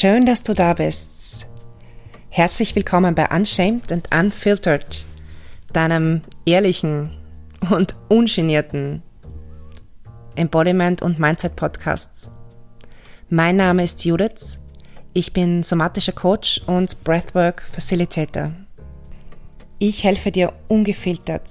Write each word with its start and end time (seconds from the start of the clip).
Schön, 0.00 0.24
dass 0.24 0.44
du 0.44 0.54
da 0.54 0.74
bist. 0.74 1.44
Herzlich 2.28 2.76
willkommen 2.76 3.16
bei 3.16 3.26
Unshamed 3.36 3.90
and 3.90 4.14
Unfiltered, 4.14 5.04
deinem 5.72 6.22
ehrlichen 6.46 7.10
und 7.68 7.96
ungenierten 8.08 9.02
Embodiment 10.36 11.02
und 11.02 11.18
Mindset 11.18 11.56
Podcasts. 11.56 12.30
Mein 13.28 13.56
Name 13.56 13.82
ist 13.82 14.04
Judith. 14.04 14.60
Ich 15.14 15.32
bin 15.32 15.64
somatischer 15.64 16.12
Coach 16.12 16.60
und 16.68 17.02
Breathwork 17.02 17.64
Facilitator. 17.72 18.52
Ich 19.80 20.04
helfe 20.04 20.30
dir 20.30 20.52
ungefiltert, 20.68 21.50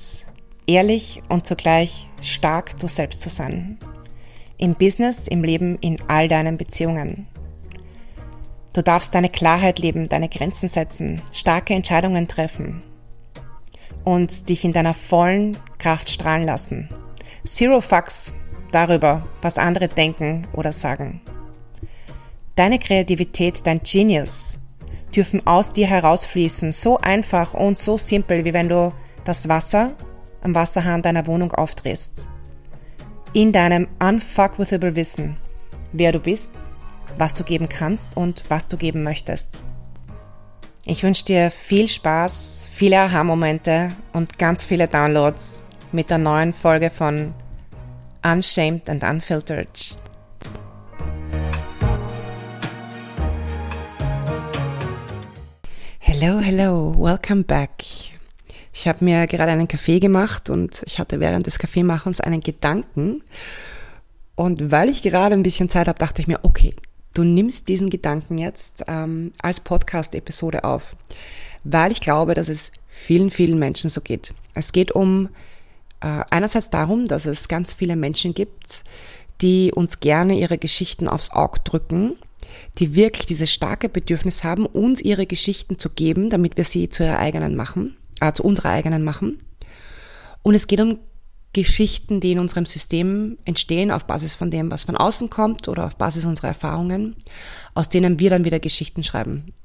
ehrlich 0.68 1.22
und 1.28 1.46
zugleich 1.46 2.08
stark 2.22 2.80
du 2.80 2.88
selbst 2.88 3.20
zu 3.20 3.28
sein. 3.28 3.78
Im 4.58 4.74
Business, 4.74 5.28
im 5.28 5.44
Leben, 5.44 5.78
in 5.80 5.98
all 6.08 6.30
deinen 6.30 6.58
Beziehungen. 6.58 7.28
Du 8.78 8.84
darfst 8.84 9.16
deine 9.16 9.30
Klarheit 9.30 9.80
leben, 9.80 10.08
deine 10.08 10.30
Grenzen 10.30 10.70
setzen, 10.70 11.20
starke 11.32 11.74
Entscheidungen 11.74 12.28
treffen 12.28 12.84
und 14.04 14.50
dich 14.50 14.64
in 14.64 14.72
deiner 14.72 14.94
vollen 14.94 15.58
Kraft 15.80 16.12
strahlen 16.12 16.46
lassen. 16.46 16.88
Zero 17.44 17.82
Fucks 17.82 18.36
darüber, 18.72 19.26
was 19.42 19.58
andere 19.58 19.88
denken 19.88 20.48
oder 20.54 20.74
sagen. 20.74 21.22
Deine 22.56 22.78
Kreativität, 22.78 23.66
dein 23.66 23.82
Genius 23.82 24.60
dürfen 25.16 25.48
aus 25.48 25.72
dir 25.72 25.88
herausfließen, 25.88 26.72
so 26.72 27.00
einfach 27.00 27.56
und 27.56 27.80
so 27.80 27.98
simpel, 27.98 28.46
wie 28.46 28.54
wenn 28.54 28.70
du 28.70 28.94
das 29.26 29.50
Wasser 29.50 29.94
am 30.44 30.54
Wasserhahn 30.54 31.02
deiner 31.02 31.26
Wohnung 31.26 31.52
aufdrehst. 31.52 32.30
In 33.34 33.52
deinem 33.52 33.88
unfuckwithable 33.98 34.96
Wissen, 34.96 35.38
wer 35.94 36.12
du 36.12 36.20
bist, 36.20 36.52
was 37.18 37.36
du 37.36 37.44
geben 37.44 37.70
kannst 37.70 38.18
und 38.18 38.44
was 38.50 38.68
du 38.68 38.78
geben 38.78 39.04
möchtest. 39.04 39.62
Ich 40.86 41.04
wünsche 41.04 41.26
dir 41.26 41.52
viel 41.52 41.90
Spaß, 41.90 42.66
viele 42.70 43.00
Aha-Momente 43.00 43.90
und 44.14 44.40
ganz 44.40 44.64
viele 44.64 44.88
Downloads 44.88 45.64
mit 45.92 46.10
der 46.10 46.18
neuen 46.18 46.54
Folge 46.54 46.90
von 46.90 47.34
Unshamed 48.24 48.90
and 48.90 49.04
Unfiltered. 49.04 49.98
Hello, 56.00 56.40
hello, 56.40 56.96
welcome 56.98 57.44
back. 57.44 57.72
Ich 58.74 58.88
habe 58.88 59.04
mir 59.04 59.28
gerade 59.28 59.52
einen 59.52 59.68
Kaffee 59.68 60.00
gemacht 60.00 60.50
und 60.50 60.82
ich 60.86 61.00
hatte 61.00 61.20
während 61.20 61.48
des 61.48 61.60
Kaffeemachens 61.60 62.22
einen 62.22 62.42
Gedanken. 62.42 63.24
Und 64.36 64.72
weil 64.72 64.90
ich 64.90 65.02
gerade 65.02 65.34
ein 65.34 65.44
bisschen 65.44 65.68
Zeit 65.68 65.88
habe, 65.88 66.00
dachte 66.00 66.22
ich 66.22 66.28
mir, 66.28 66.40
okay, 66.44 66.76
du 67.18 67.24
nimmst 67.24 67.68
diesen 67.68 67.90
Gedanken 67.90 68.38
jetzt 68.38 68.84
ähm, 68.88 69.32
als 69.42 69.60
Podcast-Episode 69.60 70.64
auf, 70.64 70.96
weil 71.64 71.92
ich 71.92 72.02
glaube, 72.02 72.34
dass 72.36 72.48
es 72.48 72.72
vielen, 72.88 73.32
vielen 73.32 73.58
Menschen 73.58 73.90
so 73.90 74.02
geht. 74.02 74.34
Es 74.54 74.72
geht 74.72 74.92
um 74.92 75.30
äh, 76.02 76.24
einerseits 76.30 76.70
darum, 76.70 77.06
dass 77.06 77.26
es 77.26 77.48
ganz 77.48 77.74
viele 77.74 77.96
Menschen 77.96 78.34
gibt, 78.34 78.84
die 79.42 79.72
uns 79.74 80.00
gerne 80.00 80.38
ihre 80.38 80.58
Geschichten 80.58 81.08
aufs 81.08 81.32
Auge 81.32 81.60
drücken, 81.64 82.14
die 82.78 82.96
wirklich 82.96 83.26
dieses 83.26 83.52
starke 83.52 83.90
Bedürfnis 83.90 84.44
haben, 84.44 84.66
uns 84.66 85.02
ihre 85.02 85.26
Geschichten 85.26 85.80
zu 85.80 85.90
geben, 85.90 86.30
damit 86.30 86.58
wir 86.58 86.64
sie 86.64 86.90
zu 86.90 87.04
ihrer 87.04 87.20
eigenen 87.20 87.56
machen, 87.56 87.98
äh, 88.22 88.32
zu 88.32 88.44
unserer 88.44 88.70
eigenen 88.70 89.04
machen. 89.04 89.40
Und 90.44 90.54
es 90.54 90.68
geht 90.68 90.80
um 90.80 91.00
Geschichten, 91.58 92.20
die 92.20 92.34
in 92.34 92.40
unserem 92.40 92.68
System 92.68 93.40
entstehen, 93.44 93.90
auf 93.90 94.06
Basis 94.06 94.36
von 94.36 94.52
dem, 94.52 94.70
was 94.70 94.84
von 94.84 94.96
außen 94.96 95.32
kommt 95.32 95.68
oder 95.68 95.88
auf 95.88 95.96
Basis 95.96 96.24
unserer 96.24 96.50
Erfahrungen, 96.50 97.16
aus 97.74 97.90
denen 97.90 98.20
wir 98.20 98.30
dann 98.30 98.46
wieder 98.46 98.60
Geschichten 98.60 99.04
schreiben. 99.04 99.56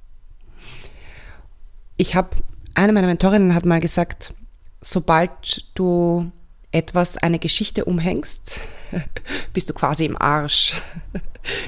Ich 1.98 2.14
habe, 2.14 2.30
eine 2.72 2.94
meiner 2.94 3.08
Mentorinnen 3.08 3.54
hat 3.54 3.66
mal 3.66 3.80
gesagt, 3.80 4.32
sobald 4.80 5.66
du 5.74 6.32
etwas, 6.70 7.18
eine 7.18 7.38
Geschichte 7.38 7.84
umhängst, 7.84 8.62
bist 9.52 9.68
du 9.68 9.74
quasi 9.74 10.06
im 10.06 10.20
Arsch. 10.20 10.74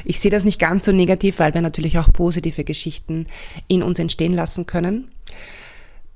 Ich 0.05 0.21
sehe 0.21 0.31
das 0.31 0.45
nicht 0.45 0.61
ganz 0.61 0.87
so 0.87 0.93
negativ, 0.93 1.41
weil 1.41 1.53
wir 1.53 1.61
natürlich 1.61 1.99
auch 1.99 2.13
positive 2.13 2.63
Geschichten 2.63 3.27
in 3.67 3.83
uns 3.83 3.99
entstehen 3.99 4.33
lassen 4.33 4.67
können. 4.67 5.09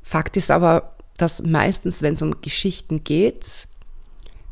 Fakt 0.01 0.37
ist 0.37 0.53
aber, 0.53 0.95
dass 1.17 1.43
meistens, 1.43 2.01
wenn 2.01 2.15
es 2.15 2.23
um 2.23 2.41
Geschichten 2.41 3.03
geht, 3.03 3.67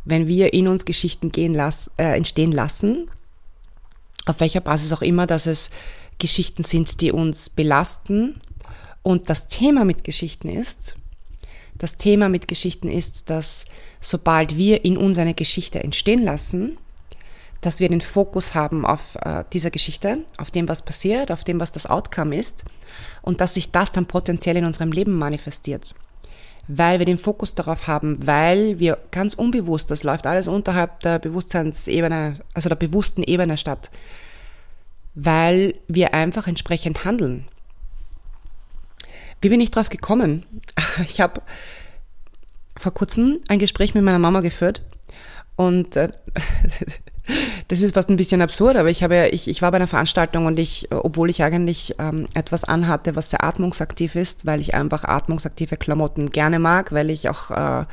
wenn 0.07 0.29
wir 0.29 0.55
in 0.55 0.69
uns 0.69 0.85
Geschichten 0.85 1.31
gehen 1.31 1.53
lass, 1.53 1.91
äh, 1.99 2.17
entstehen 2.17 2.53
lassen, 2.53 3.11
auf 4.25 4.41
welcher 4.41 4.61
Basis 4.61 4.93
auch 4.93 5.03
immer, 5.03 5.27
dass 5.27 5.47
es 5.47 5.71
Geschichten 6.19 6.63
sind, 6.63 7.01
die 7.01 7.13
uns 7.13 7.51
belasten. 7.51 8.41
Und 9.03 9.29
das 9.29 9.49
Thema 9.49 9.85
mit 9.85 10.05
Geschichten 10.05 10.49
ist, 10.49 10.97
das 11.77 11.97
Thema 11.97 12.29
mit 12.29 12.49
Geschichten 12.49 12.89
ist, 12.89 13.29
dass 13.29 13.67
sobald 14.01 14.57
wir 14.57 14.85
in 14.85 14.97
uns 14.97 15.19
eine 15.19 15.35
Geschichte 15.35 15.83
entstehen 15.83 16.23
lassen, 16.23 16.79
dass 17.61 17.81
wir 17.81 17.89
den 17.89 18.01
Fokus 18.01 18.55
haben 18.55 18.87
auf 18.87 19.17
äh, 19.17 19.45
dieser 19.53 19.71
Geschichte, 19.71 20.19
auf 20.39 20.51
dem, 20.51 20.69
was 20.69 20.85
passiert, 20.85 21.31
auf 21.31 21.45
dem, 21.45 21.61
was 21.61 21.73
das 21.73 21.87
Outcome 21.87 22.37
ist 22.37 22.65
und 23.23 23.41
dass 23.41 23.55
sich 23.55 23.73
das 23.73 23.93
dann 23.93 24.07
potenziell 24.07 24.57
in 24.57 24.65
unserem 24.65 24.93
Leben 24.93 25.19
manifestiert 25.19 25.95
weil 26.69 26.99
wir 26.99 27.07
den 27.07 27.19
Fokus 27.19 27.55
darauf 27.55 27.87
haben, 27.87 28.27
weil 28.27 28.79
wir 28.79 28.99
ganz 29.11 29.35
unbewusst, 29.35 29.91
das 29.91 30.03
läuft 30.03 30.27
alles 30.27 30.49
unterhalb 30.49 31.01
der 31.01 31.19
Bewusstseinsebene, 31.19 32.41
also 32.55 32.69
der 32.69 32.77
bewussten 32.77 33.23
Ebene 33.23 33.57
statt, 33.57 33.91
weil 35.15 35.75
wir 35.87 36.15
einfach 36.15 36.47
entsprechend 36.47 37.05
handeln. 37.05 37.47
Wie 39.41 39.49
bin 39.49 39.61
ich 39.61 39.71
drauf 39.71 39.89
gekommen? 39.89 40.45
Ich 41.09 41.21
habe 41.21 41.43
vor 42.77 42.93
kurzem 42.93 43.39
ein 43.49 43.59
Gespräch 43.59 43.95
mit 43.95 44.03
meiner 44.03 44.19
Mama 44.19 44.41
geführt 44.41 44.83
und 45.57 45.97
äh, 45.97 46.11
das 47.69 47.83
ist 47.83 47.95
fast 47.95 48.09
ein 48.09 48.17
bisschen 48.17 48.43
absurd, 48.43 48.77
aber 48.77 48.91
ich 48.91 49.03
habe 49.03 49.29
ich, 49.29 49.49
ich 49.49 49.63
war 49.63 49.71
bei 49.71 49.77
einer 49.77 49.89
Veranstaltung 49.89 50.47
und 50.47 50.59
ich, 50.59 50.89
obwohl 50.91 51.31
ich 51.31 51.43
eigentlich 51.43 51.95
ähm, 51.99 52.29
etwas 52.35 52.65
anhatte, 52.65 53.17
was 53.17 53.31
sehr 53.31 53.43
atmungsaktiv 53.43 54.15
ist, 54.15 54.47
weil 54.47 54.61
ich 54.61 54.75
einfach 54.75 55.05
atmungsaktive 55.05 55.77
Klamotten 55.77 56.31
gerne 56.31 56.59
mag, 56.59 56.93
weil 56.93 57.11
ich 57.11 57.29
auch 57.29 57.51
äh, 57.51 57.85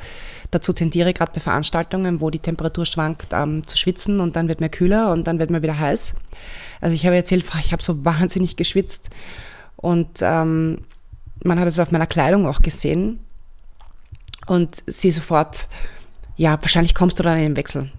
dazu 0.51 0.73
tendiere, 0.73 1.13
gerade 1.13 1.31
bei 1.33 1.39
Veranstaltungen, 1.39 2.21
wo 2.21 2.29
die 2.29 2.39
Temperatur 2.39 2.85
schwankt, 2.85 3.27
ähm, 3.33 3.65
zu 3.65 3.77
schwitzen 3.77 4.19
und 4.19 4.35
dann 4.35 4.47
wird 4.47 4.61
mir 4.61 4.69
kühler 4.69 5.11
und 5.11 5.25
dann 5.25 5.39
wird 5.39 5.49
mir 5.49 5.63
wieder 5.63 5.79
heiß. 5.79 6.15
Also 6.81 6.95
ich 6.95 7.05
habe 7.05 7.15
erzählt, 7.15 7.45
ich 7.59 7.71
habe 7.71 7.81
so 7.81 8.05
wahnsinnig 8.05 8.55
geschwitzt 8.55 9.09
und 9.77 10.19
ähm, 10.21 10.79
man 11.43 11.59
hat 11.59 11.67
es 11.67 11.79
auf 11.79 11.91
meiner 11.91 12.07
Kleidung 12.07 12.47
auch 12.47 12.61
gesehen 12.61 13.19
und 14.45 14.83
sie 14.87 15.11
sofort, 15.11 15.67
ja, 16.35 16.57
wahrscheinlich 16.61 16.93
kommst 16.93 17.19
du 17.19 17.23
dann 17.23 17.37
in 17.37 17.43
den 17.43 17.57
Wechsel. 17.57 17.91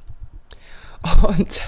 Und 1.27 1.63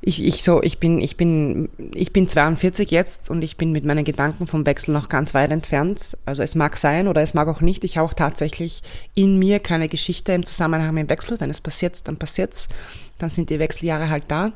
ich, 0.00 0.22
ich 0.24 0.42
so, 0.42 0.62
ich 0.62 0.78
bin, 0.78 1.00
ich 1.00 1.16
bin, 1.16 1.68
ich 1.94 2.12
bin 2.12 2.28
42 2.28 2.90
jetzt 2.90 3.30
und 3.30 3.42
ich 3.42 3.56
bin 3.56 3.72
mit 3.72 3.84
meinen 3.84 4.04
Gedanken 4.04 4.46
vom 4.46 4.66
Wechsel 4.66 4.92
noch 4.92 5.08
ganz 5.08 5.34
weit 5.34 5.50
entfernt. 5.50 6.16
Also 6.26 6.42
es 6.42 6.54
mag 6.54 6.76
sein 6.76 7.08
oder 7.08 7.22
es 7.22 7.34
mag 7.34 7.48
auch 7.48 7.60
nicht. 7.60 7.84
Ich 7.84 7.96
habe 7.96 8.08
auch 8.08 8.14
tatsächlich 8.14 8.82
in 9.14 9.38
mir 9.38 9.60
keine 9.60 9.88
Geschichte 9.88 10.32
im 10.32 10.44
Zusammenhang 10.44 10.94
mit 10.94 11.04
dem 11.04 11.10
Wechsel. 11.10 11.38
Wenn 11.40 11.50
es 11.50 11.60
passiert, 11.60 12.06
dann 12.08 12.16
passiert's. 12.16 12.68
Dann 13.18 13.30
sind 13.30 13.50
die 13.50 13.58
Wechseljahre 13.58 14.10
halt 14.10 14.24
da. 14.28 14.52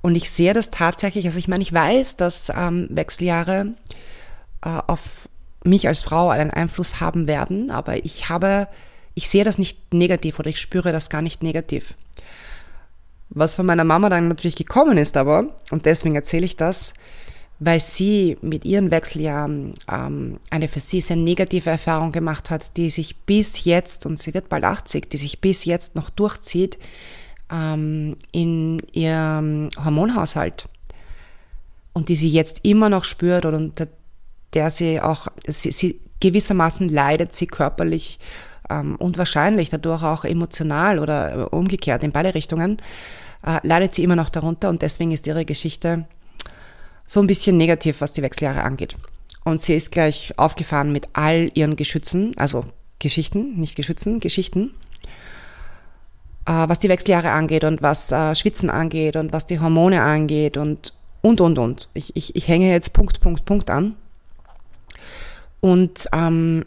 Und 0.00 0.14
ich 0.16 0.30
sehe 0.30 0.52
das 0.52 0.70
tatsächlich, 0.70 1.26
also 1.26 1.38
ich 1.38 1.48
meine, 1.48 1.62
ich 1.62 1.72
weiß, 1.72 2.16
dass 2.16 2.52
ähm, 2.54 2.86
Wechseljahre 2.90 3.74
äh, 4.62 4.68
auf 4.86 5.00
mich 5.64 5.88
als 5.88 6.02
Frau 6.02 6.30
einen 6.30 6.50
Einfluss 6.50 7.00
haben 7.00 7.26
werden, 7.26 7.70
aber 7.70 8.04
ich 8.04 8.28
habe, 8.28 8.68
ich 9.14 9.28
sehe 9.28 9.44
das 9.44 9.58
nicht 9.58 9.92
negativ 9.92 10.38
oder 10.38 10.50
ich 10.50 10.60
spüre 10.60 10.92
das 10.92 11.10
gar 11.10 11.22
nicht 11.22 11.42
negativ. 11.42 11.94
Was 13.30 13.56
von 13.56 13.66
meiner 13.66 13.84
Mama 13.84 14.08
dann 14.08 14.28
natürlich 14.28 14.56
gekommen 14.56 14.98
ist 14.98 15.16
aber, 15.16 15.54
und 15.70 15.84
deswegen 15.84 16.14
erzähle 16.14 16.44
ich 16.46 16.56
das, 16.56 16.94
weil 17.60 17.80
sie 17.80 18.38
mit 18.40 18.64
ihren 18.64 18.90
Wechseljahren 18.90 19.72
ähm, 19.90 20.38
eine 20.50 20.68
für 20.68 20.80
sie 20.80 21.00
sehr 21.00 21.16
negative 21.16 21.70
Erfahrung 21.70 22.12
gemacht 22.12 22.50
hat, 22.50 22.76
die 22.76 22.88
sich 22.88 23.16
bis 23.16 23.64
jetzt, 23.64 24.06
und 24.06 24.18
sie 24.18 24.32
wird 24.32 24.48
bald 24.48 24.64
80, 24.64 25.10
die 25.10 25.16
sich 25.16 25.40
bis 25.40 25.64
jetzt 25.64 25.94
noch 25.94 26.08
durchzieht 26.08 26.78
ähm, 27.50 28.16
in 28.30 28.80
ihrem 28.92 29.70
Hormonhaushalt. 29.82 30.68
Und 31.92 32.08
die 32.08 32.16
sie 32.16 32.30
jetzt 32.30 32.60
immer 32.62 32.88
noch 32.88 33.04
spürt 33.04 33.44
und 33.44 33.54
unter 33.54 33.88
der 34.54 34.70
sie 34.70 35.00
auch, 35.00 35.26
sie, 35.46 35.72
sie 35.72 36.00
gewissermaßen 36.20 36.88
leidet 36.88 37.34
sie 37.34 37.46
körperlich 37.46 38.18
und 38.74 39.18
wahrscheinlich 39.18 39.70
dadurch 39.70 40.02
auch 40.02 40.24
emotional 40.24 40.98
oder 40.98 41.34
äh, 41.34 41.42
umgekehrt 41.44 42.02
in 42.02 42.12
beide 42.12 42.34
Richtungen, 42.34 42.78
äh, 43.44 43.58
leidet 43.62 43.94
sie 43.94 44.04
immer 44.04 44.16
noch 44.16 44.28
darunter 44.28 44.68
und 44.68 44.82
deswegen 44.82 45.10
ist 45.10 45.26
ihre 45.26 45.44
Geschichte 45.44 46.06
so 47.06 47.20
ein 47.20 47.26
bisschen 47.26 47.56
negativ, 47.56 48.00
was 48.00 48.12
die 48.12 48.22
Wechseljahre 48.22 48.62
angeht. 48.62 48.96
Und 49.44 49.60
sie 49.60 49.74
ist 49.74 49.92
gleich 49.92 50.34
aufgefahren 50.36 50.92
mit 50.92 51.08
all 51.14 51.50
ihren 51.54 51.76
Geschützen, 51.76 52.32
also 52.36 52.66
Geschichten, 52.98 53.58
nicht 53.58 53.76
Geschützen, 53.76 54.20
Geschichten, 54.20 54.74
äh, 56.46 56.68
was 56.68 56.78
die 56.78 56.88
Wechseljahre 56.88 57.30
angeht 57.30 57.64
und 57.64 57.82
was 57.82 58.08
Schwitzen 58.38 58.70
angeht 58.70 59.16
und 59.16 59.32
was 59.32 59.46
die 59.46 59.60
Hormone 59.60 60.02
angeht 60.02 60.56
und 60.56 60.92
und, 61.20 61.40
und, 61.40 61.58
und. 61.58 61.88
Ich, 61.94 62.14
ich, 62.16 62.36
ich 62.36 62.48
hänge 62.48 62.70
jetzt 62.70 62.92
Punkt, 62.92 63.20
Punkt, 63.20 63.44
Punkt 63.44 63.70
an. 63.70 63.96
Und 65.60 66.08
ähm, 66.12 66.64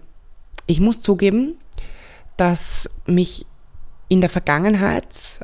ich 0.68 0.81
muss 0.81 1.01
zugeben, 1.01 1.56
dass 2.41 2.89
mich 3.05 3.45
in 4.07 4.19
der 4.19 4.29
Vergangenheit 4.31 5.39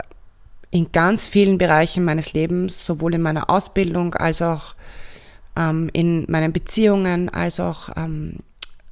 in 0.71 0.91
ganz 0.91 1.27
vielen 1.27 1.59
Bereichen 1.59 2.03
meines 2.03 2.33
Lebens, 2.33 2.87
sowohl 2.87 3.13
in 3.13 3.21
meiner 3.21 3.51
Ausbildung 3.51 4.15
als 4.15 4.41
auch 4.41 4.73
ähm, 5.55 5.91
in 5.93 6.25
meinen 6.27 6.51
Beziehungen, 6.51 7.29
als 7.29 7.59
auch 7.59 7.89
ähm, 7.95 8.37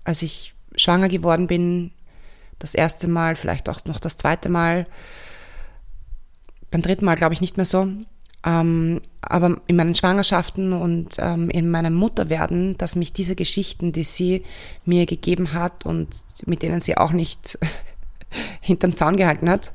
als 0.03 0.21
ich 0.21 0.53
schwanger 0.75 1.09
geworden 1.09 1.47
bin, 1.47 1.89
das 2.59 2.75
erste 2.75 3.07
Mal, 3.07 3.35
vielleicht 3.35 3.69
auch 3.69 3.83
noch 3.85 3.99
das 3.99 4.17
zweite 4.17 4.49
Mal, 4.49 4.85
beim 6.69 6.83
dritten 6.83 7.05
Mal 7.05 7.15
glaube 7.15 7.33
ich 7.33 7.41
nicht 7.41 7.57
mehr 7.57 7.65
so, 7.65 7.87
ähm, 8.45 9.01
aber 9.21 9.61
in 9.65 9.77
meinen 9.77 9.95
Schwangerschaften 9.95 10.73
und 10.73 11.15
ähm, 11.17 11.49
in 11.49 11.71
meinem 11.71 11.95
Mutterwerden, 11.95 12.77
dass 12.77 12.95
mich 12.95 13.13
diese 13.13 13.35
Geschichten, 13.35 13.93
die 13.93 14.03
sie 14.03 14.43
mir 14.85 15.07
gegeben 15.07 15.53
hat 15.53 15.87
und 15.87 16.09
mit 16.45 16.61
denen 16.61 16.81
sie 16.81 16.97
auch 16.97 17.11
nicht 17.11 17.57
hinterm 18.61 18.95
Zaun 18.95 19.17
gehalten 19.17 19.49
hat, 19.49 19.73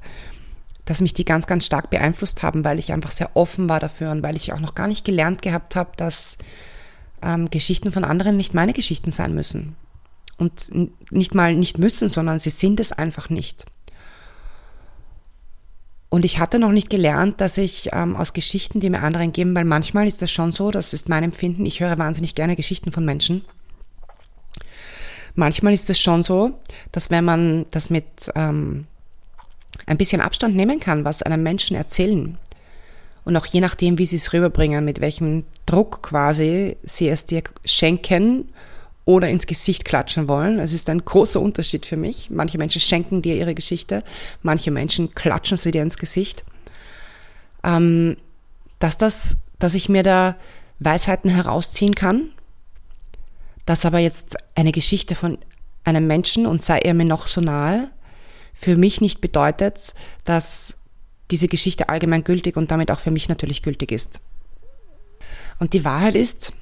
dass 0.84 1.00
mich 1.00 1.14
die 1.14 1.24
ganz, 1.24 1.46
ganz 1.46 1.66
stark 1.66 1.90
beeinflusst 1.90 2.42
haben, 2.42 2.64
weil 2.64 2.78
ich 2.78 2.92
einfach 2.92 3.10
sehr 3.10 3.30
offen 3.34 3.68
war 3.68 3.80
dafür 3.80 4.10
und 4.10 4.22
weil 4.22 4.36
ich 4.36 4.52
auch 4.52 4.60
noch 4.60 4.74
gar 4.74 4.88
nicht 4.88 5.04
gelernt 5.04 5.42
gehabt 5.42 5.76
habe, 5.76 5.90
dass 5.96 6.38
ähm, 7.22 7.50
Geschichten 7.50 7.92
von 7.92 8.04
anderen 8.04 8.36
nicht 8.36 8.54
meine 8.54 8.72
Geschichten 8.72 9.10
sein 9.10 9.34
müssen. 9.34 9.76
Und 10.36 10.70
nicht 11.10 11.34
mal 11.34 11.54
nicht 11.54 11.78
müssen, 11.78 12.08
sondern 12.08 12.38
sie 12.38 12.50
sind 12.50 12.80
es 12.80 12.92
einfach 12.92 13.28
nicht. 13.28 13.66
Und 16.08 16.24
ich 16.24 16.40
hatte 16.40 16.58
noch 16.58 16.72
nicht 16.72 16.90
gelernt, 16.90 17.40
dass 17.40 17.56
ich 17.56 17.90
ähm, 17.92 18.16
aus 18.16 18.32
Geschichten, 18.32 18.80
die 18.80 18.90
mir 18.90 19.02
anderen 19.02 19.32
geben, 19.32 19.54
weil 19.54 19.64
manchmal 19.64 20.08
ist 20.08 20.20
das 20.22 20.30
schon 20.30 20.50
so, 20.50 20.72
das 20.72 20.92
ist 20.92 21.08
mein 21.08 21.22
Empfinden, 21.22 21.64
ich 21.66 21.80
höre 21.80 21.98
wahnsinnig 21.98 22.34
gerne 22.34 22.56
Geschichten 22.56 22.90
von 22.90 23.04
Menschen. 23.04 23.44
Manchmal 25.34 25.72
ist 25.72 25.90
es 25.90 25.98
schon 25.98 26.22
so, 26.22 26.52
dass 26.92 27.10
wenn 27.10 27.24
man 27.24 27.66
das 27.70 27.90
mit 27.90 28.04
ähm, 28.34 28.86
ein 29.86 29.98
bisschen 29.98 30.20
Abstand 30.20 30.56
nehmen 30.56 30.80
kann, 30.80 31.04
was 31.04 31.22
einem 31.22 31.42
Menschen 31.42 31.76
erzählen, 31.76 32.38
und 33.24 33.36
auch 33.36 33.46
je 33.46 33.60
nachdem, 33.60 33.98
wie 33.98 34.06
sie 34.06 34.16
es 34.16 34.32
rüberbringen, 34.32 34.84
mit 34.84 35.00
welchem 35.00 35.44
Druck 35.66 36.02
quasi 36.02 36.76
sie 36.82 37.08
es 37.08 37.26
dir 37.26 37.42
schenken 37.64 38.48
oder 39.04 39.28
ins 39.28 39.46
Gesicht 39.46 39.84
klatschen 39.84 40.28
wollen. 40.28 40.58
Es 40.58 40.72
ist 40.72 40.88
ein 40.88 41.04
großer 41.04 41.40
Unterschied 41.40 41.86
für 41.86 41.96
mich. 41.96 42.30
Manche 42.30 42.58
Menschen 42.58 42.80
schenken 42.80 43.22
dir 43.22 43.36
ihre 43.36 43.54
Geschichte, 43.54 44.04
manche 44.42 44.70
Menschen 44.70 45.14
klatschen 45.14 45.56
sie 45.56 45.70
dir 45.70 45.82
ins 45.82 45.98
Gesicht. 45.98 46.44
Ähm, 47.62 48.16
dass, 48.78 48.96
das, 48.96 49.36
dass 49.58 49.74
ich 49.74 49.88
mir 49.88 50.02
da 50.02 50.36
Weisheiten 50.78 51.30
herausziehen 51.30 51.94
kann, 51.94 52.30
dass 53.70 53.86
aber 53.86 53.98
jetzt 53.98 54.36
eine 54.54 54.72
Geschichte 54.72 55.14
von 55.14 55.38
einem 55.84 56.06
Menschen 56.06 56.46
und 56.46 56.60
sei 56.60 56.80
er 56.80 56.92
mir 56.92 57.04
noch 57.04 57.26
so 57.26 57.40
nahe, 57.40 57.90
für 58.52 58.76
mich 58.76 59.00
nicht 59.00 59.20
bedeutet, 59.20 59.94
dass 60.24 60.76
diese 61.30 61.46
Geschichte 61.46 61.88
allgemein 61.88 62.24
gültig 62.24 62.56
und 62.56 62.70
damit 62.70 62.90
auch 62.90 63.00
für 63.00 63.10
mich 63.10 63.28
natürlich 63.28 63.62
gültig 63.62 63.92
ist. 63.92 64.20
Und 65.58 65.72
die 65.72 65.84
Wahrheit 65.84 66.16
ist, 66.16 66.52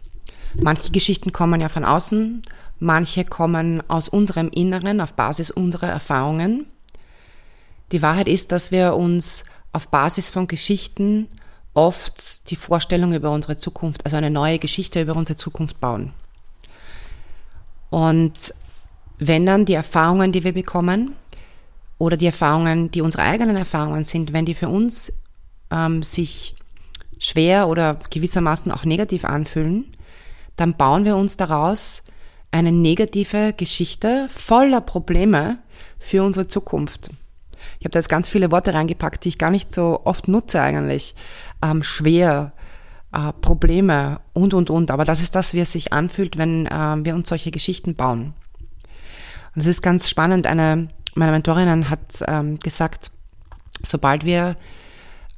Manche 0.55 0.91
Geschichten 0.91 1.33
kommen 1.33 1.61
ja 1.61 1.69
von 1.69 1.85
außen, 1.85 2.43
manche 2.79 3.25
kommen 3.25 3.83
aus 3.89 4.09
unserem 4.09 4.49
Inneren 4.49 5.01
auf 5.01 5.13
Basis 5.13 5.51
unserer 5.51 5.89
Erfahrungen. 5.89 6.67
Die 7.93 8.03
Wahrheit 8.03 8.29
ist, 8.29 8.53
dass 8.53 8.71
wir 8.71 8.95
uns 8.95 9.45
auf 9.73 9.89
Basis 9.89 10.31
von 10.31 10.49
Geschichten 10.49 11.29
oft 11.75 12.51
die 12.51 12.57
Vorstellung 12.57 13.13
über 13.13 13.31
unsere 13.31 13.57
Zukunft, 13.57 14.05
also 14.05 14.17
eine 14.17 14.31
neue 14.31 14.59
Geschichte 14.59 15.01
über 15.03 15.15
unsere 15.15 15.37
Zukunft 15.37 15.81
bauen. 15.81 16.13
Und 17.91 18.55
wenn 19.19 19.47
dann 19.47 19.65
die 19.65 19.75
Erfahrungen, 19.75 20.33
die 20.33 20.45
wir 20.45 20.53
bekommen, 20.53 21.15
oder 21.99 22.17
die 22.17 22.27
Erfahrungen, 22.27 22.91
die 22.91 23.03
unsere 23.03 23.25
eigenen 23.25 23.57
Erfahrungen 23.57 24.05
sind, 24.05 24.33
wenn 24.33 24.45
die 24.45 24.55
für 24.55 24.69
uns 24.69 25.13
ähm, 25.71 26.03
sich 26.03 26.55
schwer 27.19 27.69
oder 27.69 27.99
gewissermaßen 28.11 28.71
auch 28.71 28.85
negativ 28.85 29.25
anfühlen, 29.25 29.85
dann 30.57 30.75
bauen 30.75 31.05
wir 31.05 31.17
uns 31.17 31.37
daraus 31.37 32.05
eine 32.51 32.73
negative 32.73 33.53
Geschichte 33.53 34.29
voller 34.31 34.81
Probleme 34.81 35.59
für 35.99 36.23
unsere 36.23 36.47
Zukunft. 36.47 37.11
Ich 37.79 37.85
habe 37.85 37.91
da 37.91 37.99
jetzt 37.99 38.09
ganz 38.09 38.29
viele 38.29 38.51
Worte 38.51 38.73
reingepackt, 38.73 39.25
die 39.25 39.31
ich 39.31 39.39
gar 39.39 39.51
nicht 39.51 39.75
so 39.75 40.01
oft 40.05 40.29
nutze 40.29 40.63
eigentlich. 40.63 41.15
Ähm, 41.63 41.83
schwer, 41.83 42.53
äh, 43.13 43.33
Probleme 43.41 44.21
und, 44.33 44.55
und, 44.55 44.71
und. 44.71 44.91
Aber 44.91 45.05
das 45.05 45.21
ist 45.21 45.35
das, 45.35 45.55
wie 45.55 45.61
es 45.61 45.73
sich 45.73 45.93
anfühlt, 45.93 46.39
wenn 46.39 46.67
äh, 46.67 46.97
wir 47.05 47.15
uns 47.15 47.29
solche 47.29 47.51
Geschichten 47.51 47.95
bauen. 47.95 48.35
Und 49.55 49.61
es 49.61 49.67
ist 49.67 49.83
ganz 49.83 50.09
spannend. 50.09 50.47
Eine 50.47 50.89
meiner 51.15 51.33
Mentorinnen 51.33 51.91
hat 51.91 52.23
ähm, 52.27 52.59
gesagt, 52.59 53.11
sobald 53.83 54.25
wir 54.25 54.57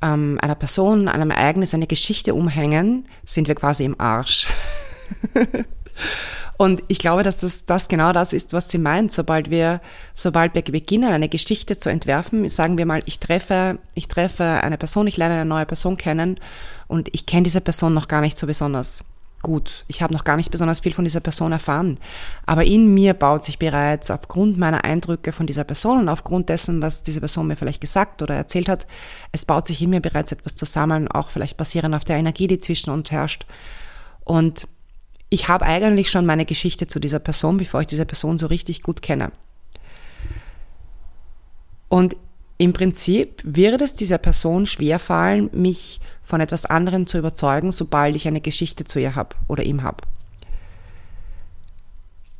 ähm, 0.03 0.39
einer 0.41 0.55
Person, 0.55 1.09
einem 1.09 1.31
Ereignis 1.31 1.75
eine 1.75 1.87
Geschichte 1.87 2.35
umhängen, 2.35 3.07
sind 3.25 3.49
wir 3.49 3.55
quasi 3.55 3.85
im 3.85 3.99
Arsch. 4.01 4.49
Und 6.61 6.83
ich 6.89 6.99
glaube, 6.99 7.23
dass 7.23 7.39
das, 7.39 7.65
das 7.65 7.89
genau 7.89 8.13
das 8.13 8.35
ist, 8.35 8.53
was 8.53 8.69
sie 8.69 8.77
meint. 8.77 9.13
Sobald 9.13 9.49
wir, 9.49 9.81
sobald 10.13 10.55
wir 10.55 10.63
beginnen, 10.63 11.11
eine 11.11 11.31
Geschichte 11.31 11.79
zu 11.79 11.89
entwerfen, 11.89 12.47
sagen 12.51 12.77
wir 12.77 12.85
mal, 12.85 13.01
ich 13.07 13.19
treffe, 13.19 13.79
ich 13.95 14.09
treffe 14.09 14.45
eine 14.45 14.77
Person, 14.77 15.07
ich 15.07 15.17
lerne 15.17 15.37
eine 15.37 15.47
neue 15.47 15.65
Person 15.65 15.97
kennen 15.97 16.39
und 16.87 17.09
ich 17.15 17.25
kenne 17.25 17.45
diese 17.45 17.63
Person 17.63 17.95
noch 17.95 18.09
gar 18.09 18.21
nicht 18.21 18.37
so 18.37 18.47
besonders 18.47 19.05
gut. 19.41 19.87
Ich 19.89 20.03
habe 20.03 20.13
noch 20.13 20.23
gar 20.23 20.37
nicht 20.37 20.51
besonders 20.51 20.81
viel 20.81 20.93
von 20.93 21.05
dieser 21.05 21.21
Person 21.21 21.51
erfahren. 21.51 21.97
Aber 22.45 22.67
in 22.67 22.93
mir 22.93 23.15
baut 23.15 23.43
sich 23.43 23.59
bereits 23.59 24.11
aufgrund 24.11 24.59
meiner 24.59 24.85
Eindrücke 24.85 25.33
von 25.33 25.47
dieser 25.47 25.65
Person 25.65 25.99
und 25.99 26.11
aufgrund 26.11 26.51
dessen, 26.51 26.83
was 26.83 27.03
diese 27.03 27.21
Person 27.21 27.47
mir 27.47 27.57
vielleicht 27.57 27.81
gesagt 27.81 28.21
oder 28.21 28.35
erzählt 28.35 28.69
hat, 28.69 28.87
es 29.33 29.47
baut 29.47 29.67
sich 29.67 29.81
in 29.81 29.89
mir 29.89 30.01
bereits 30.01 30.31
etwas 30.31 30.57
zusammen, 30.57 31.09
auch 31.09 31.31
vielleicht 31.31 31.57
basierend 31.57 31.95
auf 31.95 32.05
der 32.05 32.19
Energie, 32.19 32.49
die 32.49 32.61
zwischen 32.61 32.91
uns 32.91 33.11
herrscht. 33.11 33.47
Und 34.25 34.69
ich 35.31 35.49
habe 35.49 35.65
eigentlich 35.65 36.11
schon 36.11 36.27
meine 36.27 36.45
Geschichte 36.45 36.89
zu 36.89 36.99
dieser 36.99 37.21
Person, 37.21 37.57
bevor 37.57 37.81
ich 37.81 37.87
diese 37.87 38.05
Person 38.05 38.37
so 38.37 38.47
richtig 38.47 38.83
gut 38.83 39.01
kenne. 39.01 39.31
Und 41.89 42.17
im 42.59 42.73
Prinzip 42.73 43.41
wird 43.45 43.81
es 43.81 43.95
dieser 43.95 44.19
Person 44.19 44.67
schwerfallen, 44.67 45.49
mich 45.53 46.01
von 46.23 46.41
etwas 46.41 46.67
anderem 46.67 47.07
zu 47.07 47.17
überzeugen, 47.17 47.71
sobald 47.71 48.17
ich 48.17 48.29
eine 48.29 48.41
Geschichte 48.41 48.85
zu 48.85 48.99
ihr 48.99 49.15
habe 49.15 49.35
oder 49.49 49.63
ihm 49.63 49.83
habe. 49.83 50.05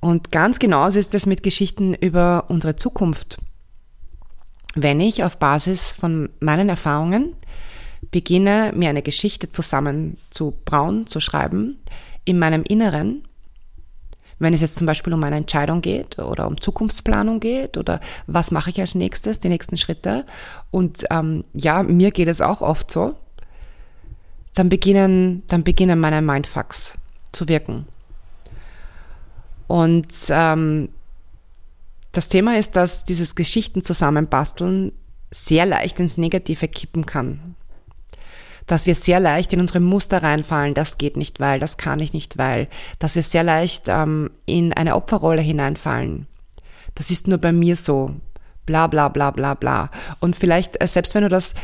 Und 0.01 0.31
ganz 0.31 0.59
genauso 0.59 0.99
ist 0.99 1.15
es 1.15 1.27
mit 1.27 1.43
Geschichten 1.43 1.95
über 1.95 2.47
unsere 2.49 2.77
Zukunft. 2.77 3.39
Wenn 4.75 5.01
ich 5.01 5.25
auf 5.25 5.39
Basis 5.39 5.93
von 5.93 6.31
meinen 6.41 6.69
Erfahrungen 6.69 7.35
beginne, 8.11 8.73
mir 8.75 8.89
eine 8.89 9.03
Geschichte 9.03 9.49
zusammen 9.49 10.17
zu 10.31 10.55
brauen, 10.65 11.07
zu 11.07 11.21
schreiben, 11.21 11.79
in 12.31 12.39
meinem 12.39 12.63
Inneren, 12.63 13.25
wenn 14.39 14.55
es 14.55 14.63
jetzt 14.63 14.77
zum 14.77 14.87
Beispiel 14.87 15.13
um 15.13 15.23
eine 15.23 15.37
Entscheidung 15.37 15.83
geht 15.83 16.19
oder 16.19 16.47
um 16.47 16.61
Zukunftsplanung 16.61 17.41
geht 17.41 17.77
oder 17.77 18.01
was 18.27 18.51
mache 18.51 18.71
ich 18.71 18.81
als 18.81 18.95
nächstes, 18.95 19.39
die 19.41 19.51
nächsten 19.51 19.77
Schritte. 19.77 20.25
Und 20.71 21.05
ähm, 21.11 21.45
ja, 21.53 21.83
mir 21.83 22.11
geht 22.11 22.29
es 22.29 22.41
auch 22.41 22.63
oft 22.63 22.91
so. 22.91 23.15
Dann 24.55 24.69
beginnen, 24.69 25.43
dann 25.47 25.63
beginnen 25.63 26.01
meine 26.01 26.23
Mindfucks 26.23 26.99
zu 27.33 27.49
wirken. 27.49 27.87
Und 29.69 30.09
ähm, 30.31 30.89
das 32.13 32.29
Thema 32.29 32.57
ist, 32.57 32.75
dass 32.77 33.05
dieses 33.05 33.35
Geschichten 33.35 33.83
zusammenbasteln 33.83 34.93
sehr 35.31 35.67
leicht 35.67 36.01
ins 36.01 36.17
Negative 36.17 36.67
kippen 36.67 37.07
kann 37.07 37.55
dass 38.71 38.87
wir 38.87 38.95
sehr 38.95 39.19
leicht 39.19 39.53
in 39.53 39.61
unsere 39.61 39.81
Muster 39.81 40.23
reinfallen, 40.23 40.75
das 40.75 40.97
geht 40.97 41.17
nicht, 41.17 41.41
weil, 41.41 41.59
das 41.59 41.77
kann 41.77 41.99
ich 41.99 42.13
nicht, 42.13 42.39
weil, 42.39 42.69
dass 43.01 43.17
wir 43.17 43.23
sehr 43.25 43.43
leicht 43.43 43.89
ähm, 43.89 44.31
in 44.47 44.73
eine 44.73 44.95
Opferrolle 44.95 45.43
hineinfallen. 45.43 46.27
Das 46.95 47.11
ist 47.11 47.27
nur 47.27 47.39
bei 47.39 47.53
mir 47.53 47.75
so. 47.75 48.13
Bla 48.67 48.87
bla 48.87 49.09
bla 49.09 49.33
bla 49.33 49.55
bla. 49.55 49.91
Und 50.21 50.37
vielleicht, 50.37 50.81
äh, 50.81 50.87
selbst 50.87 51.17
wenn 51.17 51.25
du 51.25 51.29
das 51.29 51.55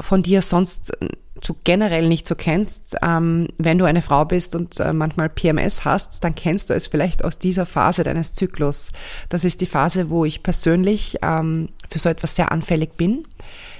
von 0.00 0.22
dir 0.22 0.40
sonst 0.40 0.96
so 1.44 1.54
generell 1.64 2.08
nicht 2.08 2.26
so 2.26 2.34
kennst, 2.34 2.96
ähm, 3.02 3.48
wenn 3.58 3.76
du 3.76 3.84
eine 3.84 4.00
Frau 4.00 4.24
bist 4.24 4.54
und 4.54 4.80
äh, 4.80 4.94
manchmal 4.94 5.28
PMS 5.28 5.84
hast, 5.84 6.24
dann 6.24 6.34
kennst 6.34 6.70
du 6.70 6.74
es 6.74 6.86
vielleicht 6.86 7.22
aus 7.22 7.38
dieser 7.38 7.66
Phase 7.66 8.02
deines 8.02 8.34
Zyklus. 8.34 8.92
Das 9.28 9.44
ist 9.44 9.60
die 9.60 9.66
Phase, 9.66 10.08
wo 10.08 10.24
ich 10.24 10.42
persönlich 10.42 11.18
ähm, 11.20 11.68
für 11.90 11.98
so 11.98 12.08
etwas 12.08 12.34
sehr 12.34 12.50
anfällig 12.50 12.96
bin. 12.96 13.28